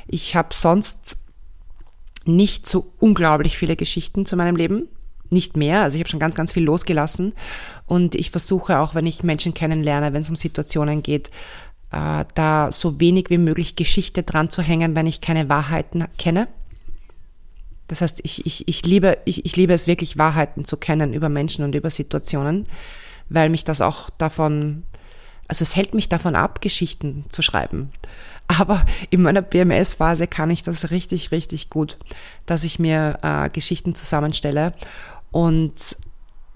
Ich 0.07 0.37
habe 0.37 0.53
sonst 0.53 1.17
nicht 2.29 2.67
so 2.67 2.93
unglaublich 2.99 3.59
viele 3.59 3.77
Geschichten 3.77 4.27
zu 4.27 4.37
meinem 4.37 4.57
Leben. 4.57 4.89
Nicht 5.29 5.57
mehr. 5.57 5.83
Also 5.83 5.97
ich 5.97 6.03
habe 6.03 6.09
schon 6.09 6.21
ganz, 6.21 6.35
ganz 6.35 6.53
viel 6.53 6.65
losgelassen. 6.65 7.33
Und 7.87 8.15
ich 8.15 8.31
versuche 8.31 8.79
auch, 8.79 8.95
wenn 8.95 9.07
ich 9.07 9.25
Menschen 9.25 9.55
kennenlerne, 9.55 10.13
wenn 10.13 10.21
es 10.21 10.31
um 10.31 10.37
Situationen 10.37 11.03
geht, 11.03 11.31
äh, 11.91 12.25
da 12.35 12.71
so 12.71 13.01
wenig 13.01 13.31
wie 13.31 13.39
möglich 13.39 13.77
Geschichte 13.77 14.23
dran 14.23 14.51
zu 14.51 14.63
hängen, 14.63 14.95
wenn 14.95 15.07
ich 15.07 15.21
keine 15.21 15.49
Wahrheiten 15.49 16.05
kenne. 16.19 16.49
Das 17.89 18.01
heißt, 18.01 18.21
ich, 18.25 18.45
ich, 18.47 18.67
ich, 18.69 18.85
liebe, 18.85 19.19
ich, 19.25 19.45
ich 19.45 19.57
liebe 19.57 19.73
es 19.73 19.87
wirklich, 19.87 20.19
Wahrheiten 20.19 20.65
zu 20.65 20.77
kennen 20.77 21.15
über 21.15 21.29
Menschen 21.29 21.65
und 21.65 21.75
über 21.75 21.91
Situationen, 21.91 22.67
weil 23.29 23.49
mich 23.49 23.65
das 23.65 23.81
auch 23.81 24.11
davon, 24.11 24.83
also 25.47 25.63
es 25.63 25.77
hält 25.77 25.95
mich 25.95 26.09
davon 26.09 26.35
ab, 26.35 26.61
Geschichten 26.61 27.25
zu 27.29 27.43
schreiben. 27.43 27.93
Aber 28.49 28.85
in 29.11 29.23
meiner 29.23 29.43
PMS-Phase 29.43 30.27
kann 30.27 30.51
ich 30.51 30.63
das 30.63 30.91
richtig, 30.91 31.33
richtig 31.33 31.69
gut, 31.71 31.99
dass 32.47 32.65
ich 32.65 32.79
mir 32.79 33.19
äh, 33.23 33.51
Geschichten 33.51 33.95
zusammenstelle. 33.95 34.73
Und 35.33 35.97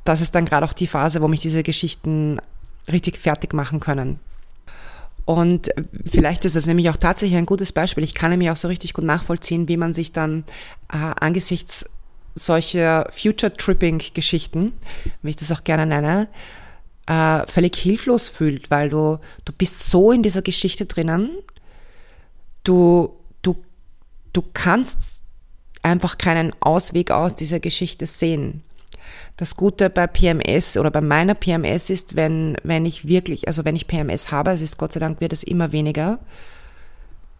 das 0.05 0.21
ist 0.21 0.35
dann 0.35 0.45
gerade 0.45 0.67
auch 0.67 0.73
die 0.73 0.87
Phase, 0.87 1.21
wo 1.21 1.29
mich 1.29 1.41
diese 1.41 1.63
Geschichten 1.63 2.39
richtig 2.91 3.19
fertig 3.19 3.53
machen 3.53 3.81
können. 3.81 4.21
Und 5.25 5.71
vielleicht 6.11 6.45
ist 6.45 6.57
das 6.57 6.67
nämlich 6.67 6.91
auch 6.91 6.97
tatsächlich 6.97 7.39
ein 7.39 7.47
gutes 7.47 7.73
Beispiel. 7.73 8.03
Ich 8.03 8.15
kann 8.15 8.31
nämlich 8.31 8.51
auch 8.51 8.57
so 8.57 8.69
richtig 8.69 8.95
gut 8.95 9.05
nachvollziehen, 9.05 9.69
wie 9.69 9.77
man 9.77 9.93
sich 9.93 10.13
dann 10.13 10.45
äh, 10.93 10.97
angesichts 10.97 11.87
solcher 12.35 13.09
Future-Tripping-Geschichten, 13.13 14.73
wie 15.23 15.31
ich 15.31 15.37
das 15.37 15.53
auch 15.53 15.65
gerne 15.65 15.87
nenne, 15.87 16.29
äh, 17.07 17.47
völlig 17.47 17.77
hilflos 17.77 18.29
fühlt, 18.29 18.71
weil 18.71 18.89
du, 18.89 19.19
du 19.45 19.53
bist 19.53 19.91
so 19.91 20.13
in 20.13 20.23
dieser 20.23 20.43
Geschichte 20.43 20.87
drinnen, 20.87 21.31
du, 22.71 23.17
du, 23.43 23.57
du 24.33 24.43
kannst 24.55 25.25
einfach 25.83 26.19
keinen 26.19 26.53
Ausweg 26.61 27.11
aus 27.11 27.35
dieser 27.35 27.59
Geschichte 27.59 28.07
sehen. 28.07 28.62
Das 29.37 29.57
Gute 29.57 29.91
bei 29.91 30.07
PMS 30.07 30.77
oder 30.77 30.91
bei 30.91 31.00
meiner 31.00 31.35
PMS 31.35 31.91
ist, 31.91 32.15
wenn, 32.15 32.57
wenn 32.62 32.87
ich 32.87 33.09
wirklich, 33.09 33.49
also 33.49 33.65
wenn 33.65 33.75
ich 33.75 33.89
PMS 33.89 34.31
habe, 34.31 34.50
es 34.50 34.62
ist 34.62 34.79
Gott 34.79 34.93
sei 34.93 35.00
Dank 35.00 35.21
wird 35.21 35.33
es 35.33 35.43
immer 35.43 35.73
weniger, 35.73 36.21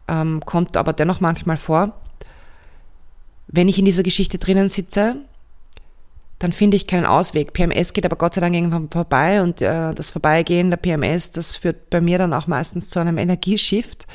ähm, 0.09 0.41
kommt 0.45 0.77
aber 0.77 0.93
dennoch 0.93 1.21
manchmal 1.21 1.59
vor, 1.59 2.01
wenn 3.47 3.69
ich 3.69 3.79
in 3.79 3.85
dieser 3.85 4.03
Geschichte 4.03 4.39
drinnen 4.39 4.69
sitze, 4.69 5.17
dann 6.39 6.53
finde 6.53 6.77
ich 6.77 6.87
keinen 6.87 7.05
Ausweg. 7.05 7.53
PMS 7.53 7.93
geht 7.93 8.07
aber 8.07 8.17
Gott 8.17 8.35
sei 8.35 8.41
Dank 8.41 8.55
irgendwann 8.55 8.89
vorbei 8.89 9.43
und 9.43 9.61
äh, 9.61 9.93
das 9.95 10.11
Vorbeigehen 10.11 10.71
der 10.71 10.79
PMS, 10.79 11.31
das 11.31 11.55
führt 11.55 11.91
bei 11.91 12.01
mir 12.01 12.19
dann 12.19 12.33
auch 12.33 12.47
meistens 12.47 12.89
zu 12.89 12.99
einem 12.99 13.19
Energieshift 13.19 14.07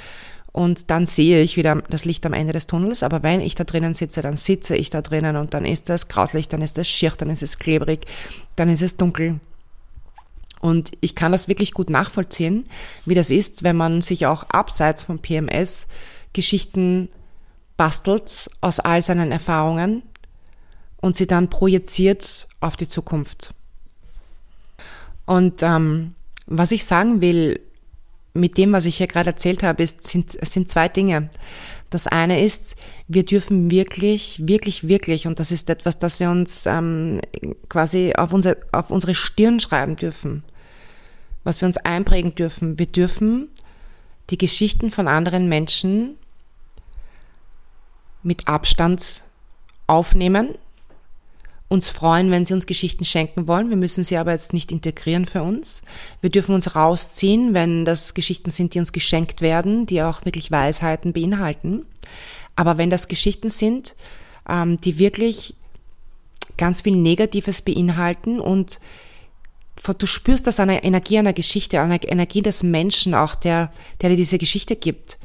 und 0.56 0.90
dann 0.90 1.06
sehe 1.06 1.42
ich 1.42 1.58
wieder 1.58 1.84
das 1.90 2.06
Licht 2.06 2.26
am 2.26 2.32
Ende 2.32 2.54
des 2.54 2.66
Tunnels. 2.66 3.04
Aber 3.04 3.24
wenn 3.24 3.42
ich 3.42 3.56
da 3.56 3.66
drinnen 3.66 3.94
sitze, 3.94 4.22
dann 4.22 4.38
sitze 4.38 4.78
ich 4.78 4.90
da 4.90 5.02
drinnen 5.02 5.36
und 5.36 5.54
dann 5.54 5.66
ist 5.66 5.90
es 5.90 6.08
grauslich, 6.08 6.48
dann 6.48 6.62
ist 6.62 6.78
es 6.78 6.88
schier, 6.88 7.12
dann 7.18 7.30
ist 7.30 7.44
es 7.44 7.60
klebrig, 7.60 8.06
dann 8.56 8.70
ist 8.70 8.82
es 8.82 8.96
dunkel. 8.96 9.42
Und 10.62 10.94
ich 11.02 11.14
kann 11.14 11.34
das 11.34 11.50
wirklich 11.50 11.74
gut 11.74 11.90
nachvollziehen, 11.90 12.70
wie 13.04 13.16
das 13.16 13.32
ist, 13.32 13.64
wenn 13.64 13.76
man 13.76 14.02
sich 14.02 14.28
auch 14.28 14.44
abseits 14.44 15.04
von 15.04 15.20
PMS 15.20 15.88
Geschichten 16.32 17.10
bastelt 17.76 18.50
aus 18.62 18.80
all 18.80 19.02
seinen 19.02 19.34
Erfahrungen 19.34 20.04
und 21.02 21.18
sie 21.18 21.28
dann 21.28 21.50
projiziert 21.50 22.48
auf 22.62 22.78
die 22.78 22.88
Zukunft. 22.88 23.54
Und 25.26 25.64
ähm, 25.64 26.16
was 26.46 26.72
ich 26.72 26.86
sagen 26.86 27.20
will, 27.20 27.60
mit 28.36 28.58
dem, 28.58 28.74
was 28.74 28.86
ich 28.86 28.98
hier 28.98 29.08
gerade 29.08 29.32
erzählt 29.32 29.64
habe, 29.64 29.82
ist, 29.82 30.06
sind, 30.06 30.38
sind 30.46 30.70
zwei 30.70 30.88
Dinge. 30.88 31.30
Das 31.90 32.08
eine 32.08 32.44
ist, 32.44 32.76
wir 33.08 33.24
dürfen 33.24 33.72
wirklich, 33.72 34.42
wirklich, 34.46 34.88
wirklich, 34.88 35.28
und 35.28 35.40
das 35.40 35.52
ist 35.52 35.70
etwas, 35.70 35.98
das 35.98 36.20
wir 36.20 36.30
uns 36.30 36.66
ähm, 36.66 37.22
quasi 37.70 38.14
auf, 38.16 38.34
unser, 38.34 38.58
auf 38.72 38.92
unsere 38.92 39.16
Stirn 39.16 39.60
schreiben 39.60 39.96
dürfen, 39.96 40.44
was 41.44 41.62
wir 41.62 41.68
uns 41.68 41.78
einprägen 41.78 42.36
dürfen. 42.36 42.78
Wir 42.78 42.88
dürfen 42.88 43.48
die 44.30 44.38
Geschichten 44.38 44.92
von 44.92 45.08
anderen 45.08 45.48
Menschen 45.48 46.18
mit 48.24 48.48
Abstand 48.48 49.24
aufnehmen 49.88 50.56
uns 51.68 51.90
freuen, 51.90 52.30
wenn 52.32 52.46
sie 52.46 52.54
uns 52.54 52.68
Geschichten 52.68 53.06
schenken 53.06 53.48
wollen. 53.48 53.70
Wir 53.70 53.78
müssen 53.78 54.04
sie 54.04 54.18
aber 54.18 54.32
jetzt 54.32 54.54
nicht 54.54 54.72
integrieren 54.72 55.26
für 55.26 55.42
uns. 55.42 55.82
Wir 56.22 56.30
dürfen 56.30 56.54
uns 56.54 56.76
rausziehen, 56.76 57.54
wenn 57.54 57.86
das 57.86 58.14
Geschichten 58.14 58.52
sind, 58.52 58.74
die 58.74 58.80
uns 58.80 58.94
geschenkt 58.94 59.42
werden, 59.42 59.86
die 59.86 60.04
auch 60.04 60.26
wirklich 60.26 60.52
Weisheiten 60.52 61.14
beinhalten. 61.14 61.86
Aber 62.56 62.78
wenn 62.78 62.90
das 62.90 63.08
Geschichten 63.08 63.50
sind, 63.50 63.96
ähm, 64.48 64.80
die 64.80 65.00
wirklich 65.00 65.56
ganz 66.58 66.82
viel 66.82 66.96
Negatives 66.96 67.62
beinhalten 67.62 68.40
und 68.40 68.80
du 69.98 70.06
spürst 70.06 70.48
das 70.48 70.60
an 70.60 70.70
der 70.70 70.84
Energie 70.84 71.18
einer 71.18 71.34
Geschichte, 71.34 71.82
an 71.82 71.90
der 71.90 72.10
Energie 72.10 72.42
des 72.42 72.64
Menschen 72.64 73.14
auch, 73.14 73.36
der, 73.36 73.72
der 74.02 74.10
dir 74.10 74.16
diese 74.16 74.38
Geschichte 74.38 74.76
gibt 74.76 75.18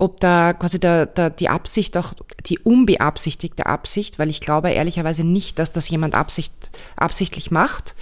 ob 0.00 0.18
da 0.18 0.54
quasi 0.54 0.80
der, 0.80 1.04
der, 1.04 1.28
die 1.28 1.50
Absicht 1.50 1.96
auch 1.98 2.14
die 2.46 2.58
unbeabsichtigte 2.58 3.66
Absicht, 3.66 4.18
weil 4.18 4.30
ich 4.30 4.40
glaube 4.40 4.70
ehrlicherweise 4.70 5.24
nicht, 5.24 5.58
dass 5.58 5.72
das 5.72 5.90
jemand 5.90 6.14
Absicht, 6.14 6.70
absichtlich 6.96 7.50
macht, 7.50 7.94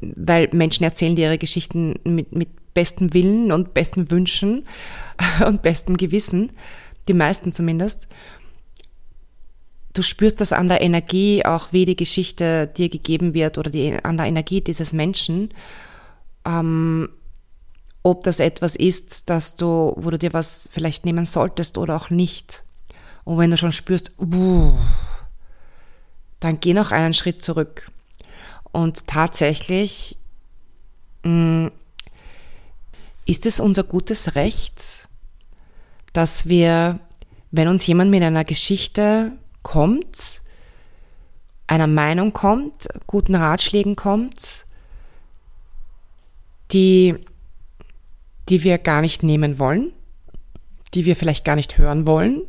weil 0.00 0.48
Menschen 0.52 0.82
erzählen 0.82 1.14
dir 1.14 1.26
ihre 1.26 1.38
Geschichten 1.38 1.94
mit, 2.02 2.32
mit 2.32 2.48
bestem 2.74 3.14
Willen 3.14 3.52
und 3.52 3.72
besten 3.72 4.10
Wünschen 4.10 4.66
und 5.46 5.62
bestem 5.62 5.96
Gewissen, 5.96 6.50
die 7.06 7.14
meisten 7.14 7.52
zumindest. 7.52 8.08
Du 9.94 10.02
spürst 10.02 10.40
das 10.40 10.52
an 10.52 10.66
der 10.66 10.80
Energie, 10.80 11.44
auch 11.44 11.68
wie 11.70 11.84
die 11.84 11.96
Geschichte 11.96 12.66
dir 12.66 12.88
gegeben 12.88 13.32
wird 13.32 13.58
oder 13.58 13.70
die, 13.70 13.96
an 14.02 14.16
der 14.16 14.26
Energie 14.26 14.60
dieses 14.60 14.92
Menschen. 14.92 15.50
Ähm, 16.44 17.10
ob 18.02 18.24
das 18.24 18.40
etwas 18.40 18.76
ist, 18.76 19.30
dass 19.30 19.56
du, 19.56 19.94
wo 19.96 20.10
du 20.10 20.18
dir 20.18 20.32
was 20.32 20.68
vielleicht 20.72 21.04
nehmen 21.04 21.24
solltest 21.24 21.78
oder 21.78 21.96
auch 21.96 22.10
nicht. 22.10 22.64
Und 23.24 23.38
wenn 23.38 23.50
du 23.50 23.56
schon 23.56 23.72
spürst, 23.72 24.12
uh, 24.18 24.72
dann 26.40 26.58
geh 26.58 26.74
noch 26.74 26.90
einen 26.90 27.14
Schritt 27.14 27.42
zurück. 27.42 27.90
Und 28.72 29.06
tatsächlich 29.06 30.16
mm, 31.22 31.68
ist 33.26 33.46
es 33.46 33.60
unser 33.60 33.84
gutes 33.84 34.34
Recht, 34.34 35.08
dass 36.12 36.46
wir, 36.46 36.98
wenn 37.52 37.68
uns 37.68 37.86
jemand 37.86 38.10
mit 38.10 38.22
einer 38.22 38.44
Geschichte 38.44 39.32
kommt, 39.62 40.42
einer 41.68 41.86
Meinung 41.86 42.32
kommt, 42.32 42.88
guten 43.06 43.36
Ratschlägen 43.36 43.94
kommt, 43.94 44.66
die 46.72 47.16
die 48.48 48.64
wir 48.64 48.78
gar 48.78 49.00
nicht 49.00 49.22
nehmen 49.22 49.58
wollen, 49.58 49.92
die 50.94 51.04
wir 51.04 51.16
vielleicht 51.16 51.44
gar 51.44 51.56
nicht 51.56 51.78
hören 51.78 52.06
wollen, 52.06 52.42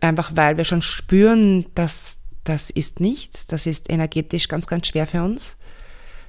einfach 0.00 0.32
weil 0.34 0.56
wir 0.56 0.64
schon 0.64 0.82
spüren, 0.82 1.66
dass 1.74 2.18
das 2.44 2.70
ist 2.70 3.00
nichts, 3.00 3.46
das 3.46 3.66
ist 3.66 3.88
energetisch 3.90 4.48
ganz, 4.48 4.66
ganz 4.66 4.88
schwer 4.88 5.06
für 5.06 5.22
uns, 5.22 5.56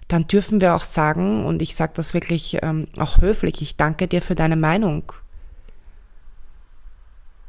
dann 0.08 0.28
dürfen 0.28 0.62
wir 0.62 0.76
auch 0.76 0.84
sagen, 0.84 1.46
und 1.46 1.62
ich 1.62 1.76
sage 1.76 1.94
das 1.96 2.14
wirklich 2.14 2.60
ähm, 2.62 2.88
auch 2.98 3.22
höflich, 3.22 3.62
ich 3.62 3.78
danke 3.78 4.08
dir 4.08 4.22
für 4.22 4.36
deine 4.36 4.56
Meinung. 4.56 5.12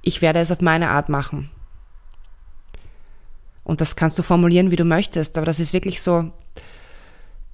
Ich 0.02 0.22
werde 0.22 0.38
es 0.38 0.52
auf 0.52 0.60
meine 0.60 0.90
Art 0.90 1.08
machen. 1.08 1.50
Und 3.64 3.80
das 3.80 3.96
kannst 3.96 4.18
du 4.18 4.22
formulieren, 4.22 4.70
wie 4.70 4.76
du 4.76 4.84
möchtest, 4.84 5.36
aber 5.36 5.46
das 5.46 5.60
ist 5.60 5.72
wirklich 5.72 6.00
so, 6.00 6.30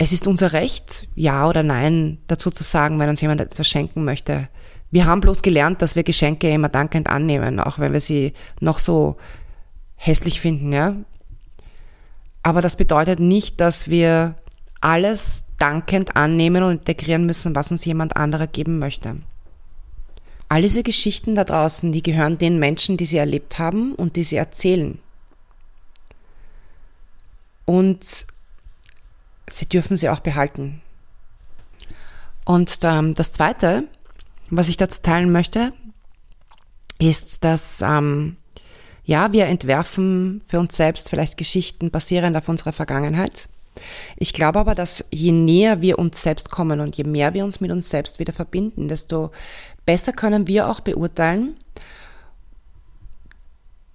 es 0.03 0.15
ist 0.15 0.27
unser 0.27 0.55
Recht, 0.55 1.09
ja 1.15 1.47
oder 1.47 1.63
nein 1.63 2.17
dazu 2.27 2.51
zu 2.51 2.63
sagen, 2.63 2.99
wenn 2.99 3.11
uns 3.11 3.21
jemand 3.21 3.43
etwas 3.43 3.69
schenken 3.69 4.03
möchte. 4.03 4.49
Wir 4.91 5.05
haben 5.05 5.21
bloß 5.21 5.43
gelernt, 5.43 5.83
dass 5.83 5.95
wir 5.95 6.05
Geschenke 6.05 6.49
immer 6.51 6.71
dankend 6.71 7.11
annehmen, 7.11 7.61
auch 7.61 7.79
wenn 7.79 7.93
wir 7.93 8.01
sie 8.01 8.33
noch 8.61 8.79
so 8.79 9.19
hässlich 9.97 10.41
finden, 10.41 10.73
ja. 10.73 10.95
Aber 12.43 12.63
das 12.63 12.79
bedeutet 12.79 13.21
nicht, 13.21 13.61
dass 13.61 13.91
wir 13.91 14.37
alles 14.81 15.45
dankend 15.59 16.17
annehmen 16.17 16.63
und 16.63 16.73
integrieren 16.73 17.27
müssen, 17.27 17.55
was 17.55 17.71
uns 17.71 17.85
jemand 17.85 18.17
anderer 18.17 18.47
geben 18.47 18.79
möchte. 18.79 19.17
All 20.49 20.63
diese 20.63 20.83
Geschichten 20.83 21.35
da 21.35 21.45
draußen, 21.45 21.93
die 21.93 22.03
gehören 22.03 22.39
den 22.39 22.59
Menschen, 22.59 22.97
die 22.97 23.05
sie 23.05 23.19
erlebt 23.19 23.59
haben 23.59 23.95
und 23.97 24.17
die 24.17 24.25
sie 24.25 24.37
erzählen. 24.37 24.99
Und 27.67 28.27
sie 29.53 29.69
dürfen 29.69 29.97
sie 29.97 30.09
auch 30.09 30.21
behalten. 30.21 30.83
Und 32.45 32.79
ähm, 32.83 33.15
das 33.15 33.33
Zweite, 33.33 33.85
was 34.51 34.69
ich 34.69 34.77
dazu 34.77 35.03
teilen 35.03 35.31
möchte, 35.31 35.73
ist, 36.99 37.45
dass 37.45 37.83
ähm, 37.83 38.37
ja, 39.05 39.33
wir 39.33 39.47
entwerfen 39.47 40.43
für 40.49 40.59
uns 40.59 40.77
selbst 40.77 41.11
vielleicht 41.11 41.37
Geschichten 41.37 41.91
basierend 41.91 42.37
auf 42.37 42.49
unserer 42.49 42.73
Vergangenheit. 42.73 43.49
Ich 44.17 44.33
glaube 44.33 44.59
aber, 44.59 44.75
dass 44.75 45.05
je 45.11 45.33
näher 45.33 45.81
wir 45.81 45.99
uns 45.99 46.23
selbst 46.23 46.51
kommen 46.51 46.81
und 46.81 46.97
je 46.97 47.05
mehr 47.05 47.35
wir 47.35 47.45
uns 47.45 47.61
mit 47.61 47.71
uns 47.71 47.89
selbst 47.89 48.19
wieder 48.19 48.33
verbinden, 48.33 48.89
desto 48.89 49.31
besser 49.87 50.13
können 50.13 50.47
wir 50.47 50.69
auch 50.69 50.81
beurteilen, 50.81 51.57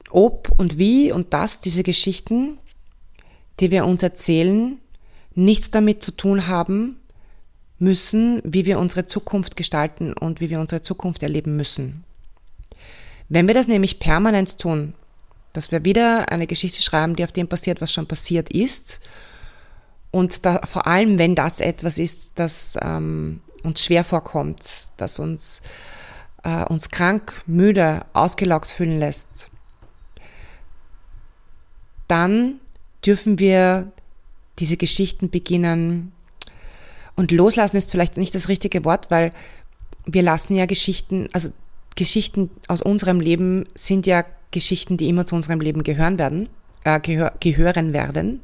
ob 0.09 0.49
und 0.57 0.77
wie 0.77 1.11
und 1.11 1.33
dass 1.33 1.61
diese 1.61 1.83
Geschichten, 1.83 2.57
die 3.59 3.69
wir 3.69 3.85
uns 3.85 4.01
erzählen, 4.01 4.79
nichts 5.35 5.71
damit 5.71 6.01
zu 6.01 6.11
tun 6.11 6.47
haben 6.47 6.97
müssen, 7.77 8.41
wie 8.43 8.65
wir 8.65 8.79
unsere 8.79 9.05
Zukunft 9.05 9.55
gestalten 9.57 10.13
und 10.13 10.39
wie 10.39 10.49
wir 10.49 10.59
unsere 10.59 10.81
Zukunft 10.81 11.23
erleben 11.23 11.57
müssen. 11.57 12.03
Wenn 13.29 13.47
wir 13.47 13.53
das 13.53 13.67
nämlich 13.67 13.99
permanent 13.99 14.59
tun 14.59 14.93
Dass 15.53 15.71
wir 15.71 15.85
wieder 15.85 16.29
eine 16.33 16.47
Geschichte 16.47 16.81
schreiben, 16.81 17.15
die 17.15 17.23
auf 17.23 17.31
dem 17.31 17.47
basiert, 17.47 17.79
was 17.79 17.93
schon 17.93 18.07
passiert 18.07 18.49
ist. 18.49 18.99
Und 20.11 20.45
da, 20.45 20.61
vor 20.65 20.85
allem, 20.85 21.17
wenn 21.17 21.33
das 21.33 21.61
etwas 21.61 21.97
ist, 21.97 22.33
das 22.35 22.77
ähm, 22.81 23.39
uns 23.63 23.81
schwer 23.83 24.03
vorkommt, 24.03 24.87
das 24.97 25.17
uns, 25.17 25.61
äh, 26.43 26.65
uns 26.65 26.89
krank, 26.89 27.41
müde, 27.45 28.05
ausgelaugt 28.11 28.67
fühlen 28.67 28.99
lässt, 28.99 29.49
dann 32.09 32.59
dürfen 33.05 33.39
wir 33.39 33.91
diese 34.59 34.77
Geschichten 34.77 35.29
beginnen. 35.29 36.11
Und 37.15 37.31
loslassen 37.31 37.77
ist 37.77 37.91
vielleicht 37.91 38.17
nicht 38.17 38.35
das 38.35 38.49
richtige 38.49 38.83
Wort, 38.85 39.09
weil 39.09 39.31
wir 40.05 40.21
lassen 40.21 40.55
ja 40.55 40.65
Geschichten, 40.65 41.29
also 41.33 41.49
Geschichten 41.95 42.49
aus 42.67 42.81
unserem 42.81 43.19
Leben 43.19 43.65
sind 43.73 44.05
ja 44.05 44.25
Geschichten, 44.51 44.97
die 44.97 45.09
immer 45.09 45.25
zu 45.25 45.35
unserem 45.35 45.61
Leben 45.61 45.83
gehören 45.83 46.17
werden, 46.17 46.49
äh, 46.83 46.99
gehör, 46.99 47.33
gehören 47.39 47.93
werden. 47.93 48.41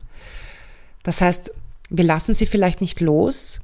Das 1.04 1.22
heißt, 1.22 1.54
wir 1.90 2.06
lassen 2.06 2.34
sie 2.34 2.46
vielleicht 2.46 2.82
nicht 2.82 3.02
los. 3.02 3.60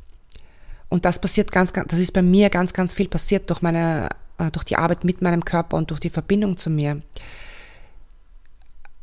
Und 0.90 1.06
das 1.06 1.20
passiert 1.20 1.52
ganz, 1.52 1.74
ganz, 1.74 1.90
das 1.90 2.00
ist 2.00 2.12
bei 2.12 2.22
mir 2.22 2.50
ganz, 2.50 2.74
ganz 2.74 2.94
viel 2.94 3.08
passiert 3.08 3.50
durch 3.50 3.62
meine, 3.62 4.10
äh, 4.38 4.52
durch 4.52 4.64
die 4.64 4.78
Arbeit 4.78 5.04
mit 5.04 5.22
meinem 5.22 5.44
Körper 5.44 5.78
und 5.78 5.90
durch 5.90 6.00
die 6.00 6.10
Verbindung 6.10 6.58
zu 6.58 6.70
mir. 6.70 7.02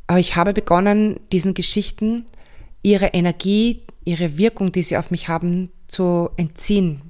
Aber 0.07 0.19
ich 0.19 0.35
habe 0.35 0.53
begonnen, 0.53 1.19
diesen 1.31 1.53
Geschichten 1.53 2.25
ihre 2.85 3.07
Energie, 3.07 3.81
ihre 4.05 4.37
Wirkung, 4.37 4.71
die 4.71 4.83
sie 4.83 4.97
auf 4.97 5.09
mich 5.09 5.27
haben, 5.27 5.71
zu 5.87 6.29
entziehen, 6.37 7.01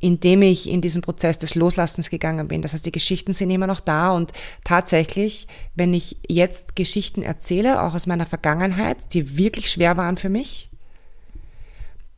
indem 0.00 0.42
ich 0.42 0.68
in 0.68 0.82
diesen 0.82 1.00
Prozess 1.00 1.38
des 1.38 1.54
Loslassens 1.54 2.10
gegangen 2.10 2.46
bin. 2.46 2.60
Das 2.60 2.74
heißt, 2.74 2.84
die 2.84 2.92
Geschichten 2.92 3.32
sind 3.32 3.50
immer 3.50 3.66
noch 3.66 3.80
da 3.80 4.10
und 4.10 4.32
tatsächlich, 4.64 5.48
wenn 5.74 5.94
ich 5.94 6.18
jetzt 6.28 6.76
Geschichten 6.76 7.22
erzähle, 7.22 7.82
auch 7.82 7.94
aus 7.94 8.06
meiner 8.06 8.26
Vergangenheit, 8.26 9.14
die 9.14 9.38
wirklich 9.38 9.70
schwer 9.70 9.96
waren 9.96 10.18
für 10.18 10.28
mich, 10.28 10.68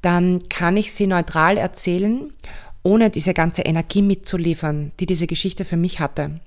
dann 0.03 0.49
kann 0.49 0.77
ich 0.77 0.93
sie 0.93 1.07
neutral 1.07 1.57
erzählen, 1.57 2.33
ohne 2.83 3.09
diese 3.09 3.35
ganze 3.35 3.63
Energie 3.63 4.03
mitzuliefern, 4.03 4.91
die 4.99 5.07
diese 5.07 5.29
Geschichte 5.29 5.65
für 5.65 5.77
mich 5.77 6.01
hatte, 6.01 6.41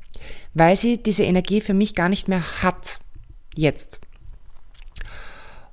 weil 0.53 0.75
sie 0.75 1.01
diese 1.01 1.23
Energie 1.23 1.61
für 1.61 1.73
mich 1.73 1.95
gar 1.95 2.09
nicht 2.09 2.27
mehr 2.27 2.61
hat 2.61 2.99
jetzt. 3.55 4.01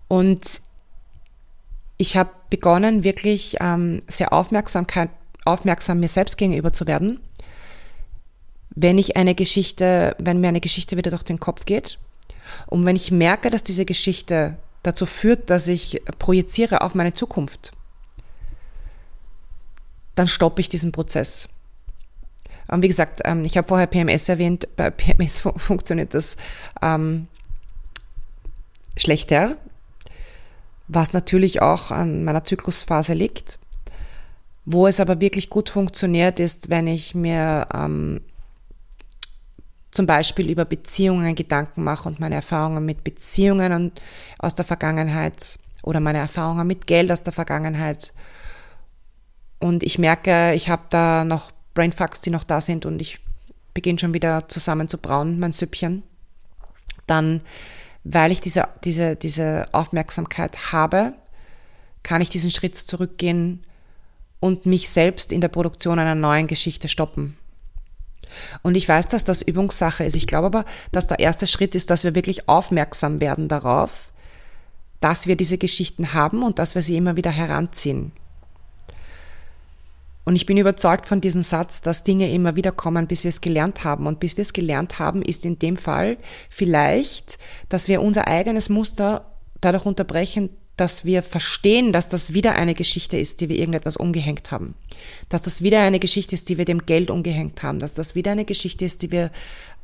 Und 0.08 0.61
ich 1.96 2.16
habe 2.16 2.30
begonnen, 2.50 3.04
wirklich 3.04 3.56
ähm, 3.61 4.02
sehr 4.08 4.32
Aufmerksamkeit, 4.32 5.11
aufmerksam 5.44 6.00
mir 6.00 6.08
selbst 6.08 6.37
gegenüber 6.38 6.73
zu 6.73 6.87
werden. 6.87 7.20
Wenn 8.70 8.99
ich 8.99 9.16
eine 9.16 9.34
Geschichte, 9.34 10.16
wenn 10.18 10.40
mir 10.40 10.49
eine 10.49 10.61
Geschichte 10.61 10.96
wieder 10.96 11.11
durch 11.11 11.23
den 11.23 11.38
Kopf 11.38 11.64
geht 11.64 11.99
und 12.66 12.84
wenn 12.84 12.96
ich 12.96 13.11
merke, 13.11 13.50
dass 13.50 13.62
diese 13.62 13.84
Geschichte 13.84 14.56
dazu 14.82 15.06
führt, 15.06 15.50
dass 15.50 15.68
ich 15.68 16.02
projiziere 16.18 16.80
auf 16.80 16.94
meine 16.94 17.14
Zukunft, 17.14 17.73
dann 20.14 20.28
stoppe 20.28 20.61
ich 20.61 20.68
diesen 20.68 20.92
Prozess. 20.92 21.49
Und 22.68 22.82
wie 22.82 22.88
gesagt, 22.88 23.20
ähm, 23.25 23.44
ich 23.44 23.56
habe 23.56 23.68
vorher 23.68 23.87
PMS 23.87 24.28
erwähnt. 24.28 24.68
Bei 24.76 24.90
PMS 24.90 25.40
funktioniert 25.56 26.14
das 26.14 26.37
ähm, 26.82 27.28
schlechter, 28.96 29.56
was 30.88 31.12
natürlich 31.12 31.62
auch 31.62 31.91
an 31.91 32.25
meiner 32.25 32.45
Zyklusphase 32.45 33.14
liegt. 33.14 33.59
Wo 34.64 34.87
es 34.87 35.00
aber 35.00 35.21
wirklich 35.21 35.50
gut 35.50 35.69
funktioniert, 35.69 36.41
ist, 36.41 36.71
wenn 36.71 36.87
ich 36.87 37.14
mir 37.14 37.69
ähm, 37.73 38.21
zum 39.90 40.07
Beispiel 40.07 40.51
über 40.51 40.64
Beziehungen 40.64 41.35
Gedanken 41.35 41.85
mache 41.85 42.09
und 42.09 42.18
meine 42.18 42.35
Erfahrungen 42.35 42.85
mit 42.85 43.05
Beziehungen 43.05 43.73
und 43.73 44.01
aus 44.38 44.55
der 44.55 44.64
Vergangenheit 44.64 45.59
oder 45.83 46.01
meine 46.01 46.18
Erfahrungen 46.18 46.66
mit 46.66 46.87
Geld 46.87 47.12
aus 47.12 47.23
der 47.23 47.33
Vergangenheit. 47.33 48.12
Und 49.61 49.83
ich 49.83 49.99
merke, 49.99 50.53
ich 50.55 50.68
habe 50.68 50.85
da 50.90 51.25
noch 51.25 51.53
Brainfucks, 51.75 52.20
die 52.20 52.31
noch 52.31 52.44
da 52.44 52.61
sind 52.61 52.87
und 52.87 53.01
ich 53.01 53.20
beginne 53.75 53.99
schon 53.99 54.14
wieder 54.14 54.49
zusammen 54.49 54.88
zu 54.88 54.99
brauen, 54.99 55.38
mein 55.38 55.53
Süppchen. 55.53 56.03
Dann 57.07 57.42
weil 58.05 58.31
ich 58.33 58.40
diese, 58.40 58.69
diese, 58.85 59.17
diese 59.17 59.67
Aufmerksamkeit 59.73 60.73
habe, 60.73 61.14
kann 62.03 62.21
ich 62.21 62.29
diesen 62.29 62.51
Schritt 62.51 62.77
zurückgehen 62.77 63.62
und 64.40 64.67
mich 64.67 64.90
selbst 64.90 65.33
in 65.33 65.40
der 65.40 65.49
Produktion 65.49 65.99
einer 65.99 66.14
neuen 66.14 66.47
Geschichte 66.47 66.88
stoppen. 66.88 67.38
Und 68.62 68.77
ich 68.77 68.88
weiß, 68.88 69.09
dass 69.09 69.25
das 69.25 69.43
Übungssache 69.43 70.05
ist. 70.05 70.17
Ich 70.17 70.27
glaube 70.27 70.47
aber, 70.47 70.64
dass 70.93 71.07
der 71.07 71.19
erste 71.19 71.47
Schritt 71.47 71.75
ist, 71.75 71.90
dass 71.90 72.05
wir 72.05 72.14
wirklich 72.14 72.49
aufmerksam 72.49 73.21
werden 73.21 73.49
darauf, 73.49 73.90
dass 75.01 75.27
wir 75.27 75.37
diese 75.37 75.57
Geschichten 75.57 76.12
haben 76.12 76.43
und 76.43 76.59
dass 76.59 76.75
wir 76.75 76.83
sie 76.83 76.97
immer 76.97 77.17
wieder 77.17 77.31
heranziehen. 77.31 78.12
Und 80.24 80.37
ich 80.37 80.46
bin 80.46 80.56
überzeugt 80.56 81.06
von 81.06 81.20
diesem 81.20 81.42
Satz, 81.42 81.82
dass 81.82 82.02
Dinge 82.02 82.32
immer 82.32 82.56
wieder 82.56 82.72
kommen, 82.72 83.06
bis 83.06 83.24
wir 83.24 83.28
es 83.28 83.40
gelernt 83.40 83.84
haben. 83.84 84.06
Und 84.06 84.20
bis 84.20 84.37
wir 84.37 84.42
es 84.42 84.52
gelernt 84.52 84.98
haben, 84.98 85.22
ist 85.22 85.44
in 85.44 85.58
dem 85.58 85.76
Fall 85.76 86.16
vielleicht, 86.48 87.38
dass 87.68 87.88
wir 87.88 88.02
unser 88.02 88.26
eigenes 88.26 88.68
Muster 88.68 89.26
dadurch 89.60 89.84
unterbrechen, 89.84 90.50
dass 90.76 91.04
wir 91.04 91.22
verstehen, 91.22 91.92
dass 91.92 92.08
das 92.08 92.32
wieder 92.32 92.54
eine 92.54 92.74
Geschichte 92.74 93.16
ist, 93.16 93.40
die 93.40 93.48
wir 93.48 93.56
irgendetwas 93.56 93.96
umgehängt 93.96 94.50
haben. 94.50 94.74
Dass 95.28 95.42
das 95.42 95.62
wieder 95.62 95.80
eine 95.80 96.00
Geschichte 96.00 96.34
ist, 96.34 96.48
die 96.48 96.58
wir 96.58 96.64
dem 96.64 96.84
Geld 96.84 97.10
umgehängt 97.10 97.62
haben. 97.62 97.78
Dass 97.78 97.94
das 97.94 98.14
wieder 98.14 98.32
eine 98.32 98.44
Geschichte 98.44 98.84
ist, 98.84 99.02
die 99.02 99.12
wir 99.12 99.30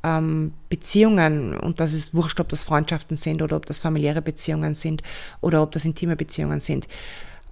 ähm, 0.02 0.54
Beziehungen, 0.68 1.56
und 1.56 1.78
das 1.78 1.92
ist 1.92 2.14
wurscht, 2.14 2.40
ob 2.40 2.48
das 2.48 2.64
Freundschaften 2.64 3.16
sind 3.16 3.42
oder 3.42 3.56
ob 3.56 3.66
das 3.66 3.78
familiäre 3.78 4.22
Beziehungen 4.22 4.74
sind 4.74 5.02
oder 5.40 5.62
ob 5.62 5.70
das 5.72 5.84
intime 5.84 6.16
Beziehungen 6.16 6.58
sind, 6.58 6.88